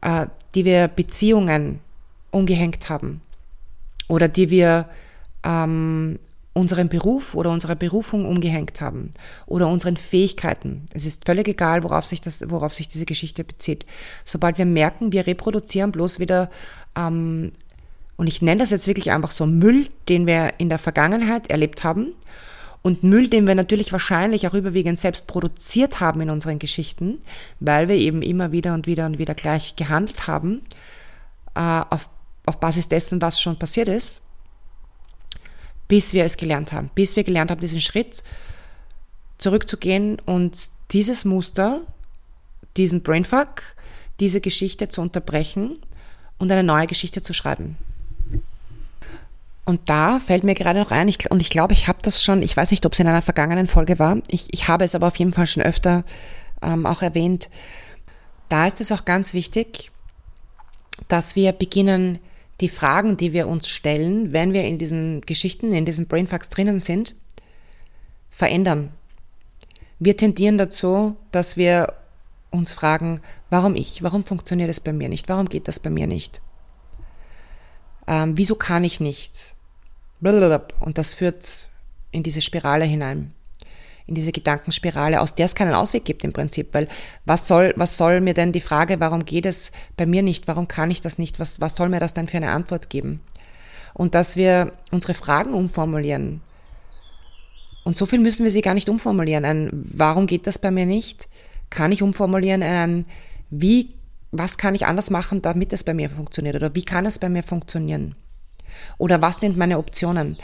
äh, 0.01 0.27
die 0.55 0.65
wir 0.65 0.89
Beziehungen 0.89 1.81
umgehängt 2.31 2.89
haben 2.89 3.21
oder 4.09 4.29
die 4.29 4.51
wir 4.51 4.89
ähm, 5.45 6.19
unseren 6.59 6.89
Beruf 6.89 7.35
oder 7.35 7.51
unsere 7.51 7.77
Berufung 7.77 8.25
umgehängt 8.25 8.81
haben 8.81 9.13
oder 9.47 9.69
unseren 9.69 9.97
Fähigkeiten. 9.97 10.87
Es 10.93 11.07
ist 11.07 11.25
völlig 11.25 11.47
egal, 11.49 11.85
worauf 11.85 12.05
sich, 12.05 12.21
das, 12.21 12.51
worauf 12.51 12.75
sich 12.75 12.89
diese 12.89 13.07
Geschichte 13.07 13.45
bezieht. 13.45 13.87
Sobald 14.25 14.59
wir 14.59 14.67
merken, 14.67 15.13
wir 15.13 15.27
reproduzieren 15.27 15.93
bloß 15.93 16.19
wieder, 16.19 16.51
ähm, 16.97 17.53
und 18.17 18.27
ich 18.27 18.43
nenne 18.43 18.59
das 18.61 18.71
jetzt 18.71 18.89
wirklich 18.89 19.13
einfach 19.13 19.31
so 19.31 19.47
Müll, 19.47 19.89
den 20.09 20.27
wir 20.27 20.55
in 20.59 20.69
der 20.69 20.81
Vergangenheit 20.81 21.51
erlebt 21.51 21.85
haben 21.85 22.15
und 22.83 23.05
Müll, 23.05 23.29
den 23.29 23.47
wir 23.47 23.55
natürlich 23.55 23.93
wahrscheinlich 23.93 24.49
auch 24.49 24.55
überwiegend 24.55 24.99
selbst 24.99 25.29
produziert 25.29 26.01
haben 26.01 26.21
in 26.21 26.31
unseren 26.31 26.59
Geschichten, 26.59 27.19
weil 27.61 27.87
wir 27.87 27.95
eben 27.95 28.23
immer 28.23 28.51
wieder 28.51 28.75
und 28.75 28.89
wieder 28.89 29.07
und 29.07 29.21
wieder 29.21 29.35
gleich 29.35 29.77
gehandelt 29.77 30.27
haben, 30.27 30.63
äh, 31.55 31.61
auf 31.61 32.11
auf 32.49 32.59
Basis 32.59 32.89
dessen, 32.89 33.21
was 33.23 33.41
schon 33.41 33.59
passiert 33.59 33.89
ist, 33.89 34.21
bis 35.87 36.13
wir 36.13 36.25
es 36.25 36.37
gelernt 36.37 36.73
haben, 36.73 36.91
bis 36.95 37.17
wir 37.17 37.25
gelernt 37.25 37.51
haben, 37.51 37.61
diesen 37.61 37.81
Schritt 37.81 38.23
zurückzugehen 39.39 40.19
und 40.21 40.59
dieses 40.91 41.25
Muster, 41.25 41.81
diesen 42.77 43.03
Brainfuck, 43.03 43.63
diese 44.21 44.41
Geschichte 44.41 44.89
zu 44.89 45.01
unterbrechen 45.01 45.79
und 46.39 46.51
eine 46.51 46.65
neue 46.65 46.87
Geschichte 46.87 47.23
zu 47.23 47.33
schreiben. 47.33 47.77
Und 49.65 49.91
da 49.91 50.19
fällt 50.19 50.45
mir 50.45 50.55
gerade 50.55 50.81
noch 50.81 50.91
ein, 50.91 51.09
ich, 51.09 51.31
und 51.31 51.41
ich 51.41 51.51
glaube, 51.51 51.75
ich 51.75 51.89
habe 51.89 51.99
das 52.01 52.25
schon, 52.25 52.43
ich 52.43 52.57
weiß 52.57 52.71
nicht, 52.71 52.87
ob 52.87 52.95
es 52.95 53.01
in 53.01 53.07
einer 53.07 53.21
vergangenen 53.21 53.67
Folge 53.67 53.99
war, 53.99 54.17
ich, 54.29 54.53
ich 54.53 54.67
habe 54.67 54.85
es 54.85 54.95
aber 54.95 55.09
auf 55.09 55.17
jeden 55.17 55.35
Fall 55.35 55.47
schon 55.47 55.63
öfter 55.63 56.05
ähm, 56.63 56.87
auch 56.87 57.03
erwähnt. 57.03 57.51
Da 58.49 58.67
ist 58.67 58.81
es 58.81 58.91
auch 58.93 59.05
ganz 59.05 59.35
wichtig, 59.35 59.91
dass 61.09 61.37
wir 61.37 61.53
beginnen, 61.53 62.19
die 62.61 62.69
Fragen, 62.69 63.17
die 63.17 63.33
wir 63.33 63.49
uns 63.49 63.69
stellen, 63.69 64.33
wenn 64.33 64.53
wir 64.53 64.65
in 64.65 64.79
diesen 64.79 65.21
Geschichten, 65.23 65.73
in 65.73 65.85
diesen 65.85 66.07
Brainfucks 66.07 66.49
drinnen 66.49 66.81
sind, 66.81 67.15
verändern. 68.31 68.91
Wir 69.99 70.17
tendieren 70.17 70.59
dazu, 70.59 71.17
dass 71.33 71.57
wir 71.57 71.95
uns 72.51 72.73
fragen, 72.73 73.21
warum 73.51 73.77
ich? 73.77 74.03
Warum 74.03 74.25
funktioniert 74.25 74.71
es 74.71 74.81
bei 74.81 74.93
mir 74.93 75.09
nicht? 75.09 75.29
Warum 75.29 75.49
geht 75.49 75.69
das 75.69 75.79
bei 75.81 75.91
mir 75.91 76.07
nicht? 76.07 76.41
Ähm, 78.07 78.37
wieso 78.37 78.55
kann 78.55 78.85
ich 78.85 79.01
nicht? 79.01 79.55
Und 80.21 80.99
das 80.99 81.15
führt 81.15 81.69
in 82.11 82.23
diese 82.23 82.41
Spirale 82.41 82.85
hinein 82.85 83.35
in 84.09 84.15
diese 84.15 84.33
Gedankenspirale, 84.33 85.21
aus 85.21 85.35
der 85.35 85.47
es 85.47 85.55
keinen 85.55 85.75
Ausweg 85.75 86.05
gibt 86.05 86.25
im 86.25 86.33
Prinzip, 86.33 86.73
weil 86.73 86.89
was 87.27 87.47
soll, 87.47 87.75
was 87.77 87.97
soll 87.97 88.21
mir 88.21 88.35
denn 88.35 88.53
die 88.53 88.63
Frage, 88.63 89.01
warum 89.01 89.25
geht 89.25 89.47
es 89.47 89.71
bei 89.97 90.07
mir 90.07 90.23
nicht, 90.23 90.49
warum 90.49 90.67
kann 90.67 90.91
ich 90.91 91.03
das 91.03 91.19
nicht, 91.19 91.39
was, 91.39 91.61
was 91.61 91.77
soll 91.77 91.91
mir 91.91 92.01
das 92.01 92.15
denn 92.15 92.27
für 92.27 92.39
eine 92.39 92.51
Antwort 92.51 92.89
geben? 92.89 93.21
Und 93.93 94.15
dass 94.15 94.37
wir 94.37 94.73
unsere 94.91 95.13
Fragen 95.15 95.53
umformulieren. 95.53 96.41
Und 97.85 97.97
so 97.97 98.07
viel 98.07 98.19
müssen 98.19 98.45
wir 98.45 98.51
sie 98.51 98.63
gar 98.63 98.75
nicht 98.75 98.89
umformulieren. 98.89 99.45
Ein, 99.45 99.71
warum 99.73 100.27
geht 100.27 100.47
das 100.47 100.59
bei 100.59 100.71
mir 100.71 100.87
nicht? 100.87 101.29
Kann 101.69 101.93
ich 101.93 102.03
umformulieren 102.03 102.63
ein, 102.63 103.05
wie, 103.51 103.95
was 104.31 104.57
kann 104.57 104.75
ich 104.75 104.87
anders 104.87 105.11
machen, 105.11 105.43
damit 105.43 105.73
es 105.73 105.85
bei 105.85 105.95
mir 105.95 106.09
funktioniert? 106.09 106.57
Oder 106.57 106.75
wie 106.75 106.85
kann 106.85 107.07
es 107.07 107.19
bei 107.19 107.29
mir 107.29 107.43
funktionieren? 107.43 108.15
Oder 108.97 109.21
was 109.21 109.41
sind 109.41 109.57
meine 109.57 109.79
Optionen? 109.79 110.39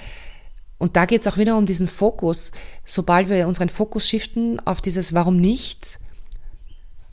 Und 0.79 0.97
da 0.97 1.07
geht 1.07 1.21
es 1.21 1.27
auch 1.27 1.39
wieder 1.39 1.57
um 1.57 1.67
diesen 1.67 1.89
Fokus. 1.89 2.53
Sobald 2.85 3.29
wir 3.29 3.47
unseren 3.49 3.69
Fokus 3.69 4.09
shiften 4.09 4.61
auf 4.67 4.81
dieses 4.81 5.15
Warum 5.15 5.37
nicht, 5.37 5.99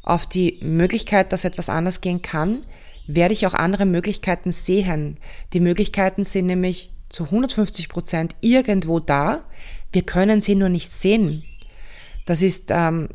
auf 0.03 0.25
die 0.25 0.59
Möglichkeit, 0.61 1.31
dass 1.31 1.45
etwas 1.45 1.69
anders 1.69 2.01
gehen 2.01 2.21
kann, 2.21 2.63
werde 3.07 3.33
ich 3.33 3.45
auch 3.45 3.53
andere 3.53 3.85
Möglichkeiten 3.85 4.51
sehen. 4.51 5.17
Die 5.53 5.59
Möglichkeiten 5.59 6.23
sind 6.23 6.47
nämlich 6.47 6.91
zu 7.09 7.25
150 7.25 7.89
Prozent 7.89 8.35
irgendwo 8.41 8.99
da. 8.99 9.43
Wir 9.91 10.03
können 10.03 10.41
sie 10.41 10.55
nur 10.55 10.69
nicht 10.69 10.91
sehen. 10.91 11.43
Das 12.25 12.41
ist, 12.41 12.69
ähm, 12.71 13.09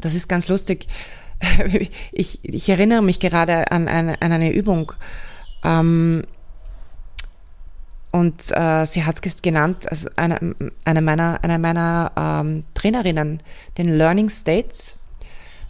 das 0.00 0.14
ist 0.14 0.28
ganz 0.28 0.48
lustig. 0.48 0.86
Ich, 2.12 2.44
ich 2.44 2.68
erinnere 2.68 3.02
mich 3.02 3.18
gerade 3.18 3.72
an 3.72 3.88
eine, 3.88 4.22
an 4.22 4.30
eine 4.30 4.52
Übung. 4.52 4.92
Ähm, 5.64 6.22
und 8.12 8.52
äh, 8.52 8.86
sie 8.86 9.04
hat 9.04 9.24
es 9.24 9.42
genannt, 9.42 9.90
also 9.90 10.08
eine, 10.16 10.54
eine 10.84 11.02
meiner, 11.02 11.40
eine 11.42 11.58
meiner 11.58 12.12
ähm, 12.16 12.64
Trainerinnen, 12.74 13.42
den 13.76 13.88
Learning 13.88 14.28
States 14.28 14.96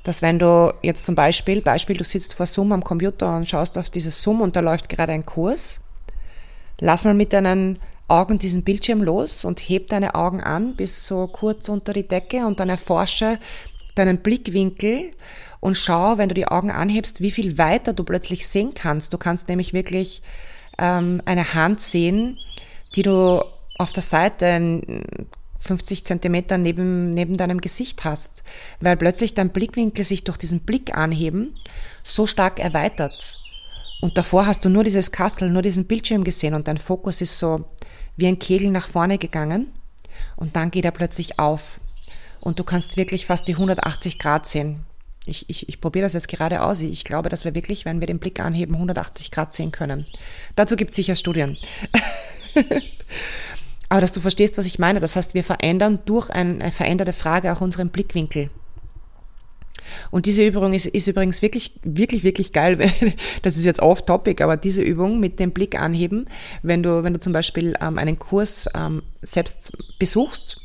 dass 0.02 0.22
wenn 0.22 0.38
du 0.38 0.74
jetzt 0.82 1.04
zum 1.04 1.14
Beispiel, 1.14 1.60
Beispiel, 1.60 1.96
du 1.96 2.04
sitzt 2.04 2.34
vor 2.34 2.46
Zoom 2.46 2.72
am 2.72 2.82
Computer 2.82 3.36
und 3.36 3.48
schaust 3.48 3.78
auf 3.78 3.88
dieses 3.88 4.20
Zoom 4.20 4.40
und 4.40 4.56
da 4.56 4.60
läuft 4.60 4.88
gerade 4.88 5.12
ein 5.12 5.24
Kurs, 5.24 5.80
lass 6.80 7.04
mal 7.04 7.14
mit 7.14 7.32
deinen 7.32 7.78
Augen 8.08 8.38
diesen 8.38 8.64
Bildschirm 8.64 9.02
los 9.02 9.44
und 9.44 9.60
heb 9.60 9.88
deine 9.88 10.14
Augen 10.14 10.40
an 10.40 10.74
bis 10.74 11.06
so 11.06 11.28
kurz 11.28 11.68
unter 11.68 11.92
die 11.92 12.06
Decke 12.06 12.46
und 12.46 12.60
dann 12.60 12.68
erforsche 12.68 13.38
deinen 13.94 14.18
Blickwinkel 14.18 15.12
und 15.60 15.76
schau, 15.76 16.18
wenn 16.18 16.28
du 16.28 16.34
die 16.34 16.48
Augen 16.48 16.70
anhebst, 16.72 17.20
wie 17.20 17.30
viel 17.30 17.56
weiter 17.56 17.92
du 17.92 18.02
plötzlich 18.02 18.48
sehen 18.48 18.74
kannst. 18.74 19.12
Du 19.12 19.18
kannst 19.18 19.48
nämlich 19.48 19.72
wirklich 19.72 20.22
ähm, 20.82 21.22
eine 21.24 21.54
Hand 21.54 21.80
sehen, 21.80 22.38
die 22.96 23.02
du 23.02 23.40
auf 23.78 23.92
der 23.92 24.02
Seite 24.02 24.80
50 25.60 26.04
Zentimeter 26.04 26.58
neben, 26.58 27.10
neben 27.10 27.36
deinem 27.36 27.60
Gesicht 27.60 28.04
hast, 28.04 28.42
weil 28.80 28.96
plötzlich 28.96 29.34
dein 29.34 29.50
Blickwinkel 29.50 30.04
sich 30.04 30.24
durch 30.24 30.36
diesen 30.36 30.60
Blick 30.60 30.94
anheben 30.94 31.54
so 32.04 32.26
stark 32.26 32.58
erweitert. 32.58 33.38
Und 34.00 34.18
davor 34.18 34.46
hast 34.46 34.64
du 34.64 34.68
nur 34.68 34.82
dieses 34.82 35.12
Kastel, 35.12 35.50
nur 35.50 35.62
diesen 35.62 35.86
Bildschirm 35.86 36.24
gesehen 36.24 36.54
und 36.54 36.66
dein 36.66 36.78
Fokus 36.78 37.20
ist 37.20 37.38
so 37.38 37.64
wie 38.16 38.26
ein 38.26 38.40
Kegel 38.40 38.70
nach 38.70 38.88
vorne 38.88 39.16
gegangen 39.16 39.72
und 40.34 40.56
dann 40.56 40.72
geht 40.72 40.84
er 40.84 40.90
plötzlich 40.90 41.38
auf 41.38 41.78
und 42.40 42.58
du 42.58 42.64
kannst 42.64 42.96
wirklich 42.96 43.26
fast 43.26 43.46
die 43.46 43.54
180 43.54 44.18
Grad 44.18 44.48
sehen. 44.48 44.84
Ich, 45.24 45.48
ich, 45.48 45.68
ich 45.68 45.80
probiere 45.80 46.04
das 46.04 46.14
jetzt 46.14 46.28
gerade 46.28 46.62
aus. 46.62 46.80
Ich 46.80 47.04
glaube, 47.04 47.28
dass 47.28 47.44
wir 47.44 47.54
wirklich, 47.54 47.84
wenn 47.84 48.00
wir 48.00 48.06
den 48.06 48.18
Blick 48.18 48.40
anheben, 48.40 48.74
180 48.74 49.30
Grad 49.30 49.52
sehen 49.52 49.70
können. 49.70 50.06
Dazu 50.56 50.76
gibt 50.76 50.90
es 50.90 50.96
sicher 50.96 51.16
Studien. 51.16 51.56
Aber 53.88 54.00
dass 54.00 54.12
du 54.12 54.20
verstehst, 54.20 54.58
was 54.58 54.66
ich 54.66 54.78
meine. 54.78 55.00
Das 55.00 55.16
heißt, 55.16 55.34
wir 55.34 55.44
verändern 55.44 56.00
durch 56.06 56.30
eine 56.30 56.72
veränderte 56.72 57.12
Frage 57.12 57.52
auch 57.52 57.60
unseren 57.60 57.90
Blickwinkel. 57.90 58.50
Und 60.10 60.26
diese 60.26 60.46
Übung 60.46 60.72
ist, 60.72 60.86
ist 60.86 61.08
übrigens 61.08 61.42
wirklich, 61.42 61.72
wirklich, 61.82 62.24
wirklich 62.24 62.52
geil. 62.52 62.78
Das 63.42 63.56
ist 63.56 63.64
jetzt 63.64 63.80
off-topic, 63.80 64.42
aber 64.42 64.56
diese 64.56 64.82
Übung 64.82 65.20
mit 65.20 65.38
dem 65.38 65.52
Blick 65.52 65.78
anheben, 65.78 66.26
wenn 66.62 66.82
du, 66.82 67.02
wenn 67.02 67.12
du 67.12 67.20
zum 67.20 67.32
Beispiel 67.32 67.74
ähm, 67.80 67.98
einen 67.98 68.18
Kurs 68.18 68.68
ähm, 68.74 69.02
selbst 69.22 69.72
besuchst, 69.98 70.61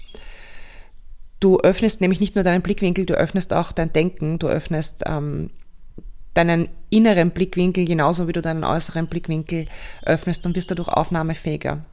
du 1.39 1.60
öffnest 1.60 2.02
nämlich 2.02 2.19
nicht 2.19 2.36
nur 2.36 2.43
deinen 2.43 2.62
Blickwinkel, 2.62 3.06
du 3.06 3.13
öffnest 3.13 3.54
auch 3.54 3.71
dein 3.71 3.93
Denken, 3.93 4.39
du 4.39 4.47
öffnest 4.47 5.04
ähm, 5.06 5.50
deinen 6.34 6.69
inneren 6.89 7.32
Blickwinkel 7.32 7.86
genauso 7.86 8.28
wie 8.28 8.34
du 8.34 8.41
deinen 8.41 8.63
äußeren 8.63 9.08
Blickwinkel 9.08 9.65
öffnest 10.06 10.45
und 10.45 10.54
bist 10.54 10.69
dadurch 10.71 10.89
aufnahmefähiger. 10.89 11.84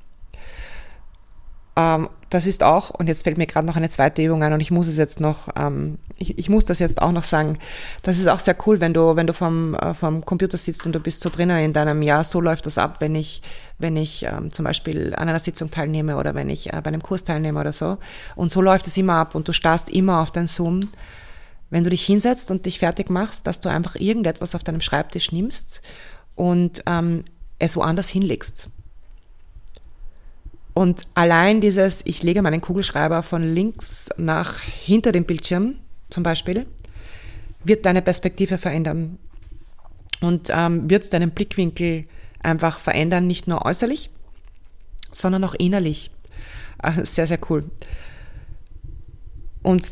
Ähm, 1.76 2.08
das 2.30 2.46
ist 2.46 2.62
auch, 2.62 2.90
und 2.90 3.08
jetzt 3.08 3.24
fällt 3.24 3.38
mir 3.38 3.46
gerade 3.46 3.66
noch 3.66 3.76
eine 3.76 3.90
zweite 3.90 4.22
Übung 4.22 4.42
ein 4.42 4.52
und 4.52 4.60
ich 4.60 4.70
muss 4.70 4.88
es 4.88 4.96
jetzt 4.96 5.20
noch, 5.20 5.48
ähm, 5.56 5.98
ich, 6.16 6.38
ich, 6.38 6.48
muss 6.48 6.64
das 6.64 6.78
jetzt 6.78 7.00
auch 7.00 7.12
noch 7.12 7.22
sagen. 7.22 7.58
Das 8.02 8.18
ist 8.18 8.28
auch 8.28 8.38
sehr 8.38 8.56
cool, 8.66 8.80
wenn 8.80 8.94
du, 8.94 9.16
wenn 9.16 9.26
du 9.26 9.32
vom, 9.32 9.74
äh, 9.74 9.94
vom 9.94 10.24
Computer 10.24 10.56
sitzt 10.56 10.86
und 10.86 10.92
du 10.92 11.00
bist 11.00 11.20
so 11.20 11.30
drinnen 11.30 11.58
in 11.58 11.72
deinem, 11.72 12.02
ja, 12.02 12.22
so 12.24 12.40
läuft 12.40 12.66
das 12.66 12.78
ab, 12.78 12.96
wenn 13.00 13.14
ich, 13.14 13.42
wenn 13.78 13.96
ich 13.96 14.24
ähm, 14.24 14.52
zum 14.52 14.64
Beispiel 14.64 15.14
an 15.16 15.28
einer 15.28 15.38
Sitzung 15.38 15.70
teilnehme 15.70 16.16
oder 16.16 16.34
wenn 16.34 16.48
ich 16.48 16.72
äh, 16.72 16.80
bei 16.82 16.88
einem 16.88 17.02
Kurs 17.02 17.24
teilnehme 17.24 17.60
oder 17.60 17.72
so. 17.72 17.98
Und 18.36 18.50
so 18.50 18.60
läuft 18.60 18.86
es 18.86 18.96
immer 18.96 19.14
ab 19.14 19.34
und 19.34 19.46
du 19.46 19.52
starrst 19.52 19.90
immer 19.90 20.20
auf 20.20 20.30
dein 20.30 20.46
Zoom. 20.46 20.90
Wenn 21.70 21.84
du 21.84 21.90
dich 21.90 22.04
hinsetzt 22.04 22.50
und 22.50 22.66
dich 22.66 22.78
fertig 22.78 23.10
machst, 23.10 23.46
dass 23.46 23.60
du 23.60 23.68
einfach 23.68 23.96
irgendetwas 23.96 24.54
auf 24.54 24.62
deinem 24.62 24.80
Schreibtisch 24.80 25.32
nimmst 25.32 25.82
und 26.36 26.82
ähm, 26.86 27.24
es 27.58 27.76
woanders 27.76 28.08
hinlegst. 28.08 28.70
Und 30.74 31.02
allein 31.14 31.60
dieses, 31.60 32.02
ich 32.04 32.22
lege 32.22 32.42
meinen 32.42 32.60
Kugelschreiber 32.60 33.22
von 33.22 33.42
links 33.42 34.10
nach 34.16 34.60
hinter 34.60 35.12
dem 35.12 35.24
Bildschirm 35.24 35.76
zum 36.10 36.24
Beispiel, 36.24 36.66
wird 37.62 37.86
deine 37.86 38.02
Perspektive 38.02 38.58
verändern 38.58 39.18
und 40.20 40.50
ähm, 40.52 40.90
wird 40.90 41.12
deinen 41.12 41.30
Blickwinkel 41.30 42.06
einfach 42.42 42.78
verändern, 42.78 43.26
nicht 43.26 43.46
nur 43.46 43.64
äußerlich, 43.64 44.10
sondern 45.12 45.44
auch 45.44 45.54
innerlich. 45.54 46.10
Äh, 46.82 47.04
sehr, 47.04 47.26
sehr 47.26 47.38
cool. 47.48 47.64
Und 49.62 49.86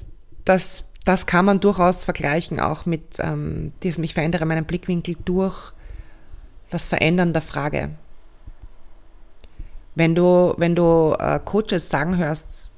das, 0.45 0.88
das 1.05 1.27
kann 1.27 1.45
man 1.45 1.61
durchaus 1.61 2.05
vergleichen 2.05 2.61
auch 2.61 2.87
mit 2.87 3.18
ähm, 3.21 3.73
diesem, 3.83 4.05
ich 4.05 4.14
verändere 4.14 4.47
meinen 4.47 4.64
Blickwinkel 4.64 5.16
durch 5.25 5.73
das 6.71 6.88
Verändern 6.88 7.33
der 7.33 7.42
Frage. 7.42 7.90
Wenn 9.94 10.14
du, 10.14 10.55
wenn 10.57 10.74
du 10.74 11.14
äh, 11.18 11.38
Coaches 11.44 11.88
sagen 11.88 12.16
hörst, 12.16 12.72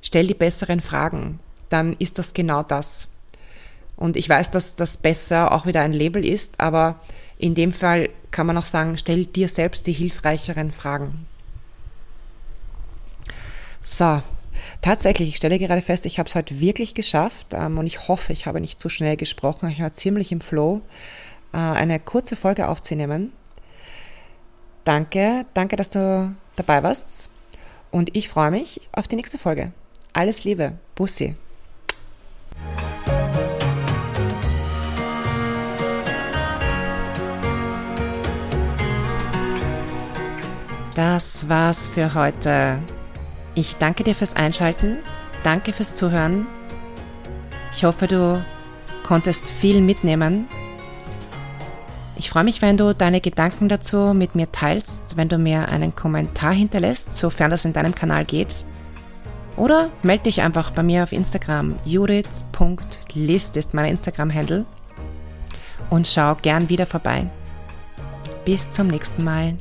stell 0.00 0.26
die 0.26 0.34
besseren 0.34 0.80
Fragen, 0.80 1.40
dann 1.68 1.96
ist 1.98 2.18
das 2.18 2.34
genau 2.34 2.62
das. 2.62 3.08
Und 3.96 4.16
ich 4.16 4.28
weiß, 4.28 4.50
dass 4.50 4.74
das 4.74 4.96
besser 4.96 5.52
auch 5.52 5.66
wieder 5.66 5.80
ein 5.80 5.92
Label 5.92 6.24
ist, 6.24 6.60
aber 6.60 7.00
in 7.38 7.54
dem 7.54 7.72
Fall 7.72 8.08
kann 8.30 8.46
man 8.46 8.56
auch 8.56 8.64
sagen, 8.64 8.96
stell 8.96 9.26
dir 9.26 9.48
selbst 9.48 9.86
die 9.86 9.92
hilfreicheren 9.92 10.72
Fragen. 10.72 11.26
So, 13.80 14.22
tatsächlich, 14.80 15.28
ich 15.28 15.36
stelle 15.36 15.58
gerade 15.58 15.82
fest, 15.82 16.06
ich 16.06 16.18
habe 16.18 16.28
es 16.28 16.34
heute 16.34 16.60
wirklich 16.60 16.94
geschafft 16.94 17.48
ähm, 17.52 17.78
und 17.78 17.86
ich 17.86 18.08
hoffe, 18.08 18.32
ich 18.32 18.46
habe 18.46 18.60
nicht 18.60 18.80
zu 18.80 18.88
schnell 18.88 19.16
gesprochen. 19.16 19.68
Ich 19.70 19.80
war 19.80 19.92
ziemlich 19.92 20.30
im 20.30 20.40
Flow, 20.40 20.82
äh, 21.52 21.56
eine 21.56 21.98
kurze 21.98 22.36
Folge 22.36 22.68
aufzunehmen. 22.68 23.32
Danke, 24.84 25.46
danke, 25.54 25.76
dass 25.76 25.90
du 25.90 26.34
dabei 26.56 26.82
warst. 26.82 27.30
Und 27.90 28.16
ich 28.16 28.28
freue 28.28 28.50
mich 28.50 28.88
auf 28.92 29.08
die 29.08 29.16
nächste 29.16 29.38
Folge. 29.38 29.72
Alles 30.12 30.44
Liebe. 30.44 30.72
Bussi. 30.94 31.36
Das 40.94 41.48
war's 41.48 41.88
für 41.88 42.14
heute. 42.14 42.78
Ich 43.54 43.76
danke 43.76 44.04
dir 44.04 44.14
fürs 44.14 44.34
Einschalten. 44.36 44.98
Danke 45.42 45.72
fürs 45.72 45.94
Zuhören. 45.94 46.46
Ich 47.72 47.84
hoffe, 47.84 48.06
du 48.06 48.44
konntest 49.02 49.50
viel 49.50 49.80
mitnehmen 49.80 50.46
ich 52.22 52.30
freue 52.30 52.44
mich, 52.44 52.62
wenn 52.62 52.76
du 52.76 52.94
deine 52.94 53.20
Gedanken 53.20 53.68
dazu 53.68 54.14
mit 54.14 54.36
mir 54.36 54.52
teilst, 54.52 55.16
wenn 55.16 55.28
du 55.28 55.38
mir 55.38 55.68
einen 55.70 55.96
Kommentar 55.96 56.52
hinterlässt, 56.52 57.16
sofern 57.16 57.50
das 57.50 57.64
in 57.64 57.72
deinem 57.72 57.96
Kanal 57.96 58.24
geht. 58.24 58.54
Oder 59.56 59.90
melde 60.04 60.22
dich 60.22 60.40
einfach 60.40 60.70
bei 60.70 60.84
mir 60.84 61.02
auf 61.02 61.10
Instagram. 61.10 61.74
judith.list 61.84 63.56
ist 63.56 63.74
mein 63.74 63.86
Instagram-Handle. 63.86 64.64
Und 65.90 66.06
schau 66.06 66.36
gern 66.36 66.68
wieder 66.68 66.86
vorbei. 66.86 67.26
Bis 68.44 68.70
zum 68.70 68.86
nächsten 68.86 69.24
Mal. 69.24 69.56